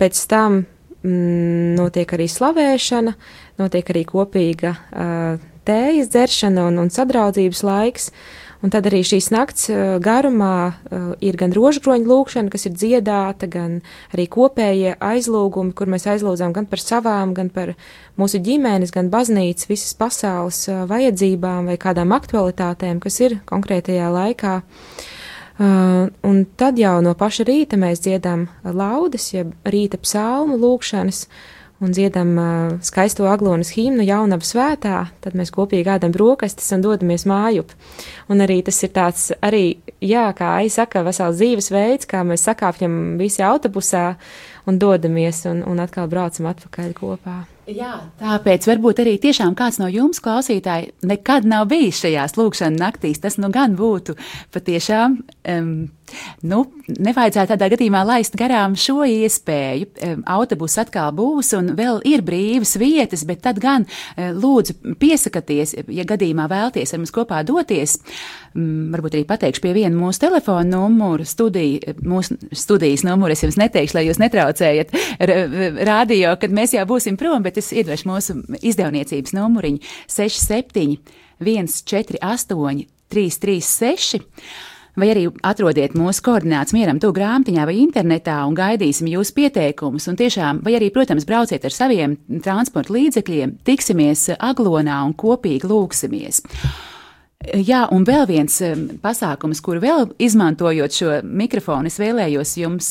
Pēc 0.00 0.20
tam 0.30 0.60
mm, 0.60 1.74
notiek 1.78 2.12
arī 2.14 2.28
slavēšana, 2.30 3.14
notiek 3.58 3.90
arī 3.90 4.04
kopīga 4.06 4.76
tējas 5.66 6.12
dzeršana 6.12 6.68
un, 6.70 6.78
un 6.84 6.92
sadraudzības 6.92 7.64
laiks. 7.66 8.10
Un 8.60 8.68
tad 8.72 8.84
arī 8.90 9.00
šīs 9.06 9.30
nakts 9.32 9.70
garumā 10.04 10.54
uh, 10.68 11.04
ir 11.24 11.38
gan 11.40 11.54
rožkroņa 11.56 12.08
lūkšana, 12.10 12.52
kas 12.52 12.66
ir 12.68 12.74
dziedāta, 12.76 13.48
gan 13.48 13.78
arī 14.12 14.26
kopējie 14.28 14.98
aizlūgumi, 15.00 15.72
kur 15.76 15.88
mēs 15.88 16.04
aizlūdzām 16.12 16.52
gan 16.56 16.68
par 16.68 16.82
savām, 16.82 17.32
gan 17.36 17.48
par 17.54 17.72
mūsu 18.20 18.42
ģimenes, 18.44 18.92
gan 18.92 19.08
baznīcas, 19.12 19.70
visas 19.70 19.96
pasaules 19.96 20.66
uh, 20.68 20.82
vajadzībām 20.90 21.72
vai 21.72 21.78
kādām 21.80 22.12
aktualitātēm, 22.16 23.00
kas 23.00 23.16
ir 23.24 23.40
konkrētajā 23.48 24.12
laikā. 24.12 24.60
Un 25.60 26.36
tad 26.56 26.78
jau 26.80 26.94
no 27.04 27.10
paša 27.20 27.44
rīta 27.44 27.76
mēs 27.76 28.00
dziedam 28.00 28.46
laudas, 28.64 29.26
jeb 29.34 29.50
rīta 29.68 29.98
psalmu 30.00 30.56
lūkšanas, 30.56 31.18
uh, 31.26 31.59
un 31.80 31.94
dziedam 31.96 32.32
uh, 32.38 32.72
skaisto 32.84 33.26
aglonas 33.30 33.72
himnu 33.76 34.04
jaunava 34.04 34.44
svētā, 34.44 35.06
tad 35.24 35.36
mēs 35.38 35.52
kopīgi 35.54 35.94
ēdam 35.96 36.12
brokastis 36.14 36.68
un 36.76 36.84
dodamies 36.84 37.24
mājup. 37.28 37.72
Un 38.30 38.44
arī 38.44 38.60
tas 38.66 38.80
ir 38.84 38.92
tāds, 38.96 39.30
arī, 39.40 39.80
jā, 40.04 40.26
kā 40.36 40.54
aizsaka, 40.60 41.04
vesels 41.06 41.40
dzīves 41.40 41.70
veids, 41.72 42.08
kā 42.10 42.24
mēs 42.26 42.44
sakāpjam 42.48 43.16
visi 43.20 43.44
autobusā 43.46 44.10
un 44.68 44.78
dodamies 44.78 45.46
un, 45.50 45.64
un 45.66 45.80
atkal 45.80 46.10
braucam 46.10 46.50
atpakaļ 46.52 46.92
kopā. 46.98 47.38
Jā, 47.70 47.92
tāpēc 48.18 48.66
varbūt 48.66 49.00
arī 49.04 49.14
tiešām 49.22 49.54
kāds 49.58 49.78
no 49.78 49.86
jums, 49.92 50.18
klausītāji, 50.24 50.90
nekad 51.06 51.46
nav 51.46 51.68
bijis 51.70 52.00
šajās 52.02 52.34
lūkšanas 52.38 52.80
naktīs. 52.80 53.20
Tas 53.22 53.38
nu 53.38 53.50
gan 53.54 53.76
būtu 53.78 54.16
patiešām, 54.54 55.20
um, 55.54 55.74
nu, 56.46 56.64
nevajadzētu 56.90 57.54
tādā 57.54 57.70
gadījumā 57.74 58.02
laist 58.06 58.36
garām 58.38 58.76
šo 58.78 59.04
iespēju. 59.06 59.90
Autobus 60.30 60.78
atkal 60.80 61.12
būs 61.16 61.52
un 61.58 61.72
vēl 61.78 62.00
ir 62.08 62.24
brīvas 62.26 62.76
vietas, 62.80 63.24
bet 63.28 63.42
tad 63.46 63.60
gan 63.62 63.86
uh, 63.86 64.30
lūdzu 64.36 64.96
piesakaties, 65.00 65.76
ja 65.88 66.06
gadījumā 66.08 66.48
vēlties 66.50 66.94
ar 66.94 67.02
mums 67.02 67.14
kopā 67.14 67.42
doties. 67.46 67.98
Um, 68.54 68.90
varbūt 68.94 69.16
arī 69.18 69.24
pateikšu 69.28 69.64
pie 69.64 69.74
viena 69.76 69.94
mūsu 69.94 70.24
telefona 70.24 70.66
numuru, 70.66 71.26
studija, 71.28 71.94
mūsu 72.02 72.38
studijas 72.56 73.04
numuru. 73.06 73.34
Es 73.34 73.44
jums 73.44 73.58
neteikšu, 73.60 73.98
lai 73.98 74.06
jūs 74.08 74.20
netraucējat 74.22 74.94
radio, 75.86 76.34
kad 76.40 76.54
mēs 76.54 76.74
jau 76.76 76.86
būsim 76.90 77.18
prom, 77.20 77.44
bet 77.46 77.60
es 77.60 77.70
iedvešu 77.74 78.10
mūsu 78.10 78.38
izdevniecības 78.60 79.36
numuriņu 79.36 79.84
67 80.10 80.98
148 81.40 82.88
336 83.10 84.20
vai 84.98 85.10
arī 85.12 85.26
atrodiet 85.46 85.94
mūsu 85.98 86.24
koordinācijas 86.26 86.76
mieram, 86.76 87.00
to 87.02 87.12
grāmatiņā 87.14 87.66
vai 87.68 87.78
internetā 87.82 88.40
un 88.48 88.56
gaidīsim 88.58 89.10
jūsu 89.10 89.36
pieteikumus. 89.36 90.08
Un 90.10 90.18
tiešām, 90.20 90.62
vai 90.66 90.76
arī, 90.78 90.90
protams, 90.94 91.26
brauciet 91.28 91.66
ar 91.66 91.74
saviem 91.74 92.16
transporta 92.44 92.94
līdzekļiem, 92.96 93.58
tiksimies 93.66 94.30
aglonā 94.38 95.02
un 95.06 95.16
kopīgi 95.18 95.70
lūksimies. 95.70 96.42
Jā, 97.56 97.86
un 97.88 98.04
vēl 98.04 98.26
viens 98.28 98.58
pasākums, 99.00 99.62
kuru 99.64 99.80
vēl 99.80 100.10
izmantojot 100.20 100.92
šo 100.92 101.14
mikrofonu, 101.24 101.88
es 101.88 101.96
vēlējos 101.96 102.52
jums 102.60 102.90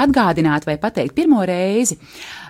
atgādināt 0.00 0.64
vai 0.64 0.78
pateikt 0.80 1.12
pirmo 1.18 1.42
reizi. 1.44 1.98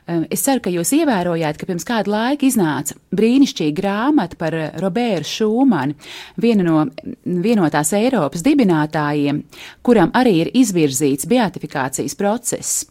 Es 0.06 0.44
ceru, 0.46 0.60
ka 0.62 0.70
jūs 0.70 0.92
ievērojāt, 1.00 1.56
ka 1.58 1.66
pirms 1.66 1.82
kāda 1.86 2.12
laika 2.12 2.46
iznāca 2.46 2.94
brīnišķīga 3.16 3.74
grāmata 3.74 4.38
par 4.38 4.54
eh, 4.54 4.68
Robertu 4.78 5.26
Šūmanu, 5.26 5.96
vienu 6.38 6.62
no 6.62 6.84
vienotās 7.24 7.90
Eiropas 7.98 8.44
dibinātājiem, 8.46 9.40
kuram 9.82 10.12
arī 10.14 10.36
ir 10.44 10.52
izvirzīts 10.62 11.26
beatifikācijas 11.26 12.14
process. 12.20 12.84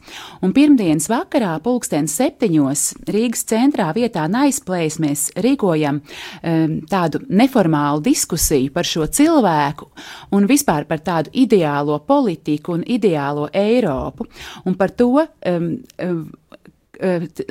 Un 0.44 0.52
pirmdienas 0.56 1.08
vakarā, 1.08 1.54
pulkstens 1.64 2.18
septiņos, 2.20 2.84
Rīgas 3.08 3.48
centrā 3.48 3.88
vietā 3.96 4.28
Naisplēs 4.28 5.00
mēs 5.00 5.30
rīkojam 5.40 6.02
um, 6.04 6.78
tādu 6.92 7.24
neformālu 7.32 8.04
diskusiju 8.10 8.76
par 8.76 8.92
šo 8.92 9.08
cilvēku 9.08 9.88
un 10.36 10.52
vispār 10.52 10.84
par 10.90 11.00
tādu 11.06 11.32
ideālo 11.46 12.02
politiku 12.04 12.76
un 12.76 12.84
ideālo 12.84 13.48
Eiropu 13.56 14.28
un 14.68 14.76
par 14.76 14.92
to, 15.00 15.14
um, 15.24 15.78
um, 16.04 16.26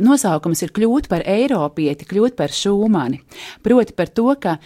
nosaukums 0.05 0.65
ir 0.65 0.73
kļūt 0.75 1.11
par 1.13 1.25
Eiropieti, 1.29 2.09
kļūt 2.09 2.37
par 2.39 2.55
šūmani. 2.55 3.21
Proti 3.65 3.97
par 3.97 4.13
to, 4.15 4.31
ka 4.41 4.59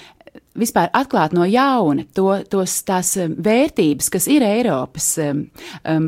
vispār 0.58 0.90
atklāt 0.96 1.34
no 1.36 1.46
jauna 1.48 2.04
to, 2.14 2.30
tos, 2.50 2.78
tās 2.86 3.14
eh, 3.20 3.30
vērtības, 3.30 4.10
kas 4.12 4.28
ir 4.30 4.44
Eiropas 4.46 5.10
um, 5.22 5.44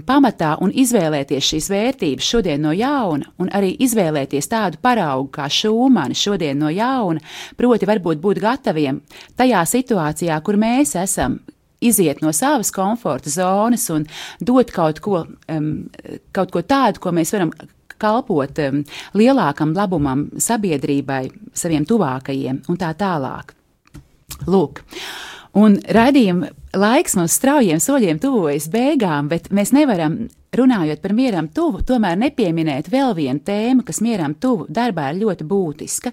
pamatā, 0.07 0.55
un 0.65 0.73
izvēlēties 0.75 1.53
šīs 1.53 1.71
vērtības 1.73 2.31
šodien 2.35 2.63
no 2.65 2.75
jauna, 2.77 3.31
un 3.41 3.51
arī 3.57 3.73
izvēlēties 3.87 4.51
tādu 4.51 4.81
paraugu 4.83 5.31
kā 5.39 5.49
šūmani 5.51 6.19
šodien 6.19 6.61
no 6.61 6.73
jauna, 6.75 7.23
proti 7.59 7.89
varbūt 7.89 8.23
būt 8.23 8.43
gataviem 8.43 9.01
tajā 9.39 9.65
situācijā, 9.75 10.41
kur 10.45 10.59
mēs 10.61 10.97
esam, 11.01 11.41
iziet 11.81 12.21
no 12.21 12.33
savas 12.37 12.69
komforta 12.75 13.31
zonas 13.33 13.87
un 13.95 14.05
dot 14.45 14.73
kaut 14.75 15.01
ko, 15.01 15.25
um, 15.49 15.71
kaut 16.37 16.53
ko 16.53 16.65
tādu, 16.67 17.01
ko 17.01 17.15
mēs 17.17 17.33
varam 17.37 17.55
kalpot 18.01 18.61
um, 18.67 18.85
lielākam 19.19 19.75
labumam 19.77 20.29
sabiedrībai, 20.41 21.25
saviem 21.55 21.87
tuvākajiem 21.89 22.65
un 22.69 22.81
tā 22.81 22.93
tālāk. 22.99 23.55
Lūk. 24.49 24.83
Un 25.59 25.81
raidījuma 25.83 26.53
laiks 26.79 27.17
mums 27.19 27.35
straujiem 27.35 27.81
soļiem 27.83 28.21
tuvojas 28.23 28.69
beigām, 28.71 29.27
bet 29.31 29.49
mēs 29.55 29.73
nevaram, 29.75 30.29
runājot 30.55 31.03
par 31.03 31.15
mieram 31.15 31.49
tuvu, 31.55 31.83
tomēr 31.87 32.19
nepieminēt 32.21 32.91
vēl 32.91 33.15
vienu 33.19 33.43
tēmu, 33.47 33.85
kas 33.87 34.01
mieram 34.05 34.37
tuvu 34.39 34.69
darbā 34.71 35.09
ir 35.11 35.21
ļoti 35.25 35.47
būtiska, 35.51 36.13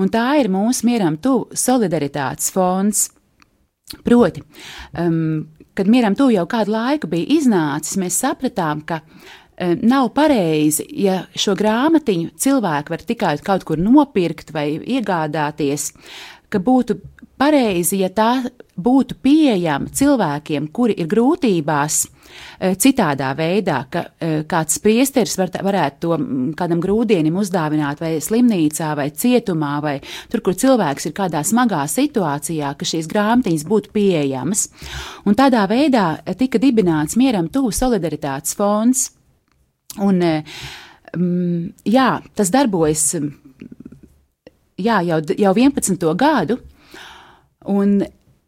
un 0.00 0.12
tā 0.12 0.26
ir 0.40 0.50
mūsu 0.52 0.88
mieram 0.88 1.16
tuvu 1.16 1.56
solidaritātes 1.56 2.52
fonds. 2.52 3.08
Proti, 4.04 4.40
um, 4.98 5.46
kad 5.76 5.88
mieram 5.88 6.16
tuvu 6.16 6.36
jau 6.36 6.46
kādu 6.50 6.72
laiku 6.74 7.08
bija 7.12 7.28
iznācis, 7.38 7.98
mēs 8.00 8.20
sapratām, 8.20 8.80
ka 8.84 9.00
nav 9.82 10.10
pareizi, 10.16 10.86
ja 11.04 11.24
šo 11.36 11.54
grāmatiņu 11.58 12.34
cilvēki 12.40 12.94
var 12.94 13.04
tikai 13.06 13.34
kaut 13.44 13.66
kur 13.68 13.80
nopirkt 13.80 14.52
vai 14.54 14.72
iegādāties, 14.78 15.92
ka 16.50 16.60
būtu 16.62 16.98
pareizi, 17.38 17.98
ja 18.02 18.10
tā 18.14 18.44
būtu 18.74 19.18
pieejama 19.22 19.90
cilvēkiem, 19.94 20.68
kuri 20.74 20.96
ir 20.98 21.08
grūtībās, 21.10 22.04
citādā 22.82 23.30
veidā, 23.38 23.84
ka 23.90 24.04
kāds 24.50 24.80
priesteris 24.82 25.36
var, 25.38 25.52
varētu 25.66 26.00
to 26.02 26.18
kādam 26.58 26.80
grūdienim 26.82 27.36
uzdāvināt 27.38 28.02
vai 28.02 28.16
slimnīcā 28.22 28.90
vai 28.98 29.08
cietumā 29.14 29.74
vai 29.84 29.96
tur, 30.32 30.42
kur 30.42 30.58
cilvēks 30.58 31.10
ir 31.10 31.14
kādā 31.16 31.44
smagā 31.46 31.84
situācijā, 31.90 32.74
ka 32.78 32.88
šīs 32.88 33.10
grāmatiņas 33.10 33.66
būtu 33.70 33.94
pieejamas. 33.94 34.68
Un 35.26 35.38
tādā 35.38 35.66
veidā 35.70 36.16
tika 36.38 36.58
dibināts 36.62 37.18
mieram 37.20 37.50
tuvu 37.52 37.74
solidaritātes 37.74 38.56
fonds. 38.58 39.12
Un, 40.02 40.22
um, 41.14 41.72
jā, 41.86 42.08
tas 42.34 42.50
darbojas 42.50 43.12
jā, 44.80 45.00
jau, 45.06 45.20
jau 45.38 45.54
11. 45.54 46.14
gadu. 46.16 46.58
Un, 47.70 48.02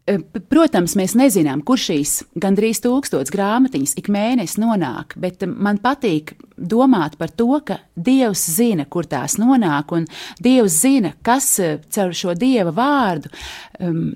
eh, 0.06 0.18
Protams, 0.48 0.94
mēs 0.94 1.16
nezinām, 1.18 1.64
kur 1.64 1.80
šīs 1.80 2.22
gandrīz 2.38 2.82
tūkstošas 2.84 3.32
grāmatiņas 3.32 3.96
ik 3.98 4.10
mēnesi 4.12 4.60
nonāk, 4.62 5.16
bet 5.16 5.42
man 5.46 5.78
patīk 5.78 6.34
domāt 6.56 7.16
par 7.18 7.28
to, 7.28 7.60
ka 7.64 7.80
Dievs 7.96 8.46
zina, 8.56 8.84
kur 8.84 9.04
tās 9.04 9.38
nonāk, 9.40 9.92
un 9.92 10.06
Dievs 10.42 10.80
zina, 10.82 11.14
kas 11.22 11.60
caur 11.90 12.14
šo 12.14 12.34
Dieva 12.38 12.72
vārdu 12.72 13.32
um, 13.80 14.14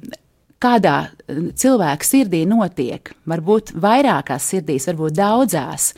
kādā 0.62 0.96
eh, 1.08 1.42
cilvēka 1.56 2.06
sirdī 2.06 2.44
notiek. 2.48 3.12
Varbūt 3.30 3.74
vairākās 3.80 4.50
sirdīs, 4.52 4.88
varbūt 4.90 5.18
daudzās. 5.18 5.92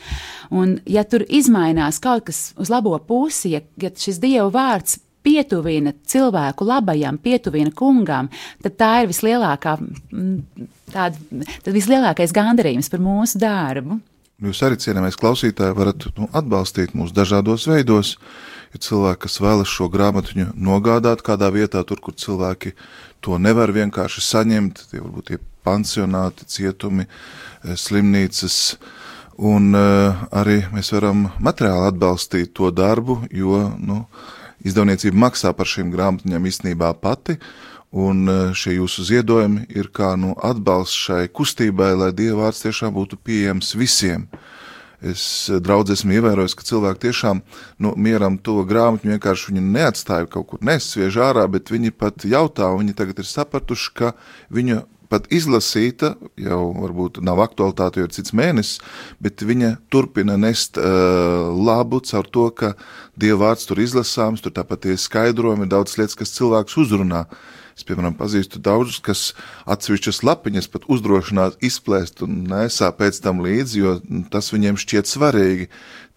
Un, 0.53 0.77
ja 0.89 1.05
tur 1.07 1.25
izmainās 1.27 2.01
kaut 2.03 2.27
kas 2.29 2.51
uz 2.59 2.71
labo 2.73 2.95
pusi, 3.07 3.55
ja, 3.57 3.63
ja 3.81 3.91
šis 3.93 4.21
Dieva 4.23 4.49
vārds 4.53 4.99
pietuvina 5.23 5.93
cilvēku 6.07 6.67
labajam, 6.67 7.17
pietuvina 7.23 7.71
kungam, 7.75 8.29
tad 8.63 8.75
tā 8.79 8.91
ir 9.03 9.11
vislielākā, 9.11 9.77
mm, 9.79 10.65
tāda, 10.91 11.45
tad 11.63 11.75
vislielākais 11.75 12.35
gandarījums 12.35 12.91
par 12.91 13.03
mūsu 13.03 13.39
darbu. 13.41 14.01
Jūs 14.43 14.59
arī 14.65 14.79
cienījamais 14.81 15.15
klausītāji 15.19 15.77
varat 15.77 16.09
nu, 16.17 16.27
atbalstīt 16.35 16.95
mūs 16.97 17.13
dažādos 17.15 17.67
veidos. 17.69 18.17
Ir 18.73 18.81
cilvēki, 18.81 19.21
kas 19.27 19.39
vēlas 19.43 19.69
šo 19.69 19.87
grāmatu 19.93 20.47
nogādāt 20.57 21.21
kādā 21.25 21.51
vietā, 21.53 21.83
tur, 21.85 22.01
kur 22.01 22.15
cilvēki 22.17 22.73
to 23.21 23.37
nevar 23.37 23.71
vienkārši 23.73 24.23
saņemt. 24.25 24.85
Tie 24.89 25.01
varbūt 25.01 25.35
ir 25.35 25.43
pansionāti, 25.65 26.47
cietumi, 26.49 27.05
eh, 27.07 27.75
slimnīcas. 27.77 28.77
Un 29.33 29.73
uh, 29.73 30.13
arī 30.29 30.59
mēs 30.69 30.91
varam 30.93 31.23
materiāli 31.41 31.87
atbalstīt 31.89 32.51
to 32.53 32.69
darbu, 32.69 33.23
jo 33.33 33.63
nu, 33.81 34.03
izdevniecība 34.61 35.17
maksā 35.25 35.55
par 35.57 35.65
šīm 35.65 35.89
grāmatām 35.89 36.45
īstenībā 36.45 36.91
pati. 37.01 37.39
Un 37.93 38.29
uh, 38.29 38.53
šie 38.53 38.75
jūsu 38.77 39.07
ziedojumi 39.09 39.65
ir 39.73 39.89
kā 39.89 40.13
nu, 40.21 40.35
atbalsts 40.37 41.07
šai 41.07 41.23
kustībai, 41.33 41.95
lai 41.97 42.11
dievvvārds 42.13 42.61
tiešām 42.67 42.93
būtu 42.93 43.17
pieejams 43.25 43.73
visiem. 43.73 44.27
Es 45.03 45.49
eh, 45.51 45.59
daudz 45.63 45.91
esmu 45.97 46.15
ievērojis, 46.17 46.55
ka 46.55 46.65
cilvēki 46.67 47.03
tiešām 47.07 47.43
nu, 47.83 47.93
mieram 47.99 48.37
to 48.39 48.61
grāmatu 48.67 49.11
vienkārši 49.11 49.51
viņu 49.51 49.63
neatstāja 49.75 50.29
kaut 50.31 50.47
kur 50.53 50.63
nesviež 50.63 51.19
ārā, 51.19 51.45
bet 51.51 51.73
viņi 51.73 51.91
pat 51.91 52.23
jautā, 52.23 52.71
viņi 52.79 52.95
tagad 52.97 53.19
ir 53.19 53.27
sapratuši, 53.27 53.93
ka 53.99 54.13
viņa 54.53 54.83
pat 55.11 55.27
izlasīta, 55.35 56.15
jau 56.41 56.61
varbūt 56.73 57.19
nav 57.21 57.43
aktualitāte, 57.43 58.01
jo 58.01 58.07
ir 58.07 58.13
cits 58.15 58.33
mēnesis, 58.33 58.79
bet 59.21 59.43
viņa 59.45 59.75
turpina 59.93 60.39
nest 60.41 60.79
uh, 60.81 61.51
labu 61.53 61.99
caur 62.01 62.25
to, 62.33 62.47
ka 62.49 62.71
Dieva 63.13 63.43
vārds 63.43 63.67
tur 63.69 63.83
izlasāms, 63.83 64.41
tur 64.41 64.55
tāpat 64.55 64.87
ir 64.89 64.97
skaidrojumi, 64.97 65.69
daudz 65.69 65.99
lietas, 65.99 66.17
kas 66.17 66.33
cilvēks 66.33 66.79
uzrunā. 66.81 67.27
Uh, 67.27 67.62
Es, 67.73 67.85
piemēram, 67.87 68.13
pazīstu 68.17 68.61
daudzus, 68.61 68.99
kas 69.01 69.21
atsevišķas 69.69 70.21
lapiņas 70.27 70.69
pat 70.73 70.85
uzdrošinās 70.93 71.57
izplēst 71.65 72.21
un 72.25 72.43
nesā 72.51 72.91
pēc 72.93 73.17
tam 73.25 73.41
līdzi, 73.45 73.79
jo 73.81 73.95
tas 74.33 74.51
viņiem 74.53 74.77
šķiet 74.77 75.09
svarīgi. 75.09 75.69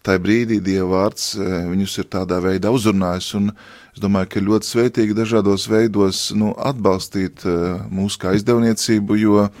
Tā 0.05 0.19
brīdī 0.21 0.59
Dieva 0.63 0.87
vārds 0.91 1.33
e, 1.35 1.47
viņus 1.67 1.97
ir 2.03 2.07
tādā 2.13 2.37
veidā 2.43 2.69
uzrunājis, 2.71 3.31
un 3.39 3.49
es 3.91 3.99
domāju, 3.99 4.29
ka 4.31 4.45
ļoti 4.45 4.69
svētīgi 4.69 5.17
dažādos 5.17 5.65
veidos 5.67 6.21
nu, 6.37 6.53
atbalstīt 6.55 7.43
e, 7.43 7.57
mūsu 7.91 8.21
kā 8.21 8.37
izdevniecību, 8.37 9.17
jo 9.19 9.41
e, 9.47 9.51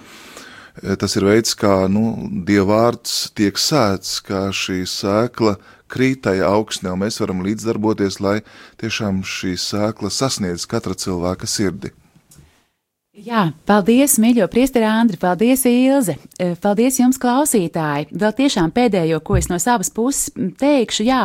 tas 0.99 1.15
ir 1.17 1.25
veids, 1.27 1.55
kā 1.57 1.87
nu, 1.91 2.29
Dieva 2.47 2.67
vārds 2.71 3.27
tiek 3.37 3.57
sēts, 3.59 4.19
kā 4.25 4.47
šī 4.53 4.83
sēkla 4.87 5.57
krīt 5.91 6.25
tajā 6.27 6.49
augsnē, 6.49 6.91
un 6.93 7.05
mēs 7.05 7.21
varam 7.21 7.45
līdzdarboties, 7.45 8.19
lai 8.23 8.41
tiešām 8.81 9.23
šī 9.25 9.55
sēkla 9.61 10.11
sasniedz 10.13 10.67
katra 10.69 10.97
cilvēka 10.97 11.49
sirdi. 11.49 11.93
Jā, 13.17 13.47
paldies, 13.65 14.19
mīļo 14.21 14.45
priesteri 14.53 14.85
Andri, 14.85 15.17
paldies, 15.17 15.63
Ilze. 15.65 16.19
E, 16.37 16.51
paldies 16.61 16.99
jums, 16.99 17.17
klausītāji. 17.17 18.11
Vēl 18.13 18.35
tiešām 18.37 18.69
pēdējo, 18.75 19.17
ko 19.25 19.39
es 19.39 19.47
no 19.49 19.57
savas 19.57 19.89
puses 19.89 20.29
teikšu, 20.61 21.07
jā, 21.07 21.23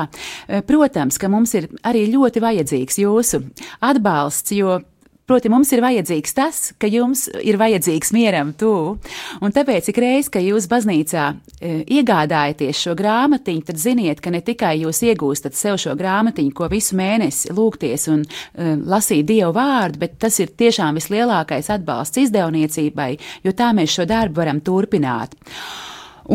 e, 0.49 0.63
protams, 0.65 1.21
ka 1.21 1.29
mums 1.29 1.53
ir 1.59 1.69
arī 1.85 2.07
ļoti 2.15 2.41
vajadzīgs 2.41 2.97
jūsu 3.03 3.43
atbalsts, 3.85 4.55
jo 4.57 4.79
Proti, 5.23 5.47
mums 5.53 5.71
ir 5.71 5.79
vajadzīgs 5.85 6.35
tas, 6.35 6.57
ka 6.83 6.89
jums 6.91 7.29
ir 7.47 7.55
vajadzīgs 7.61 8.11
mieram 8.11 8.51
tuvu. 8.59 8.97
Un 9.39 9.53
tāpēc, 9.55 9.93
ik 9.93 10.01
reiz, 10.03 10.29
kad 10.33 10.43
jūs 10.43 10.67
baznīcā 10.71 11.29
e, 11.31 11.77
iegādājaties 12.01 12.81
šo 12.83 12.97
grāmatiņu, 12.99 13.63
tad 13.69 13.79
ziniet, 13.79 14.19
ka 14.23 14.33
ne 14.35 14.41
tikai 14.43 14.73
jūs 14.81 15.05
iegūstat 15.07 15.55
sev 15.55 15.79
šo 15.79 15.95
grāmatiņu, 15.99 16.51
ko 16.59 16.67
visu 16.73 16.99
mēnesi 16.99 17.55
lūgties 17.55 18.09
un 18.11 18.25
e, 18.27 18.73
lasīt 18.83 19.29
Dievu 19.31 19.53
vārdu, 19.55 20.03
bet 20.03 20.19
tas 20.27 20.41
ir 20.43 20.51
tiešām 20.59 20.99
vislielākais 20.99 21.71
atbalsts 21.71 22.25
izdevniecībai, 22.25 23.13
jo 23.47 23.55
tā 23.55 23.71
mēs 23.79 23.95
šo 23.95 24.09
darbu 24.11 24.43
varam 24.43 24.59
turpināt. 24.59 25.39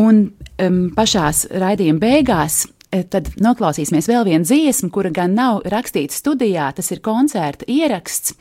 Un 0.00 0.24
um, 0.32 0.80
pašās 0.96 1.44
raidījuma 1.60 2.00
beigās 2.00 2.62
e, 2.64 3.04
tad 3.04 3.30
noklausīsimies 3.40 4.08
vēl 4.08 4.26
vienu 4.28 4.48
dziesmu, 4.48 4.88
kura 4.92 5.12
gan 5.12 5.36
nav 5.36 5.62
rakstīta 5.68 6.16
studijā, 6.16 6.72
tas 6.76 6.88
ir 6.92 7.04
koncerta 7.04 7.68
ieraksts 7.68 8.36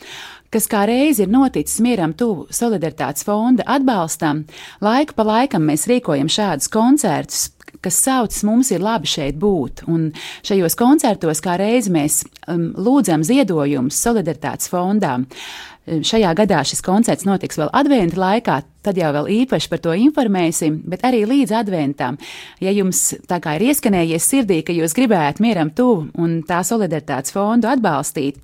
kas 0.54 0.70
kā 0.72 0.86
reizi 0.90 1.26
ir 1.26 1.32
noticis 1.34 1.82
mieram 1.84 2.14
tuvu 2.18 2.48
solidaritātes 2.54 3.26
fonda 3.28 3.66
atbalstam, 3.68 4.46
laiku 4.84 5.18
pa 5.18 5.26
laikam 5.28 5.68
mēs 5.68 5.88
rīkojam 5.90 6.32
šādus 6.32 6.72
koncertus, 6.74 7.48
kas 7.82 8.00
saucas 8.04 8.44
Mums 8.48 8.72
ir 8.74 8.84
labi 8.84 9.10
šeit 9.10 9.38
būt. 9.40 9.86
Un 9.92 10.12
šajos 10.48 10.78
koncertos 10.80 11.42
kā 11.44 11.58
reizi 11.60 11.94
mēs 11.94 12.24
um, 12.48 12.72
lūdzam 12.74 13.26
ziedojumus 13.28 14.00
solidaritātes 14.02 14.72
fondām. 14.72 15.28
Šajā 15.88 16.34
gadā 16.36 16.64
šis 16.68 16.82
koncerts 16.84 17.24
notiks 17.28 17.60
vēl 17.60 17.70
adventa 17.76 18.20
laikā, 18.20 18.58
tad 18.88 18.97
jau 19.00 19.12
vēl 19.15 19.30
īpaši 19.41 19.69
par 19.71 19.82
to 19.84 19.93
informēsim, 19.97 20.80
bet 20.88 21.04
arī 21.08 21.23
līdz 21.28 21.54
adventam. 21.60 22.17
Ja 22.63 22.73
jums 22.76 23.02
tā 23.30 23.39
kā 23.43 23.58
ir 23.58 23.67
ieskanējies 23.69 24.28
sirdī, 24.32 24.62
ka 24.65 24.76
jūs 24.76 24.95
gribētu 24.97 25.43
mieram 25.45 25.71
tuvu 25.76 26.08
un 26.23 26.39
tā 26.47 26.62
solidaritātes 26.67 27.36
fondu 27.36 27.69
atbalstīt, 27.71 28.39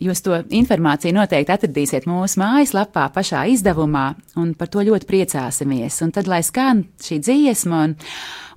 jūs 0.00 0.22
to 0.24 0.40
informāciju 0.60 1.16
noteikti 1.16 1.56
atradīsiet 1.56 2.08
mūsu 2.10 2.40
mājaslapā 2.42 3.08
pašā 3.14 3.44
izdevumā, 3.54 4.06
un 4.40 4.54
par 4.58 4.70
to 4.72 4.84
ļoti 4.86 5.08
priecāsimies. 5.10 6.00
Un 6.06 6.14
tad, 6.16 6.30
lai 6.30 6.42
skan 6.46 6.84
šī 7.02 7.20
dziesma, 7.26 7.84
un, 7.88 7.96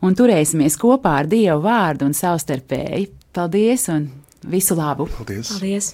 un 0.05 0.19
turēsimies 0.19 0.77
kopā 0.81 1.19
ar 1.23 1.31
Dievu 1.31 1.63
vārdu 1.65 2.09
un 2.09 2.17
savstarpēji. 2.17 3.09
Paldies 3.33 3.89
un 3.89 4.07
visu 4.53 4.77
labu! 4.77 5.09
Paldies! 5.17 5.55
Paldies. 5.55 5.93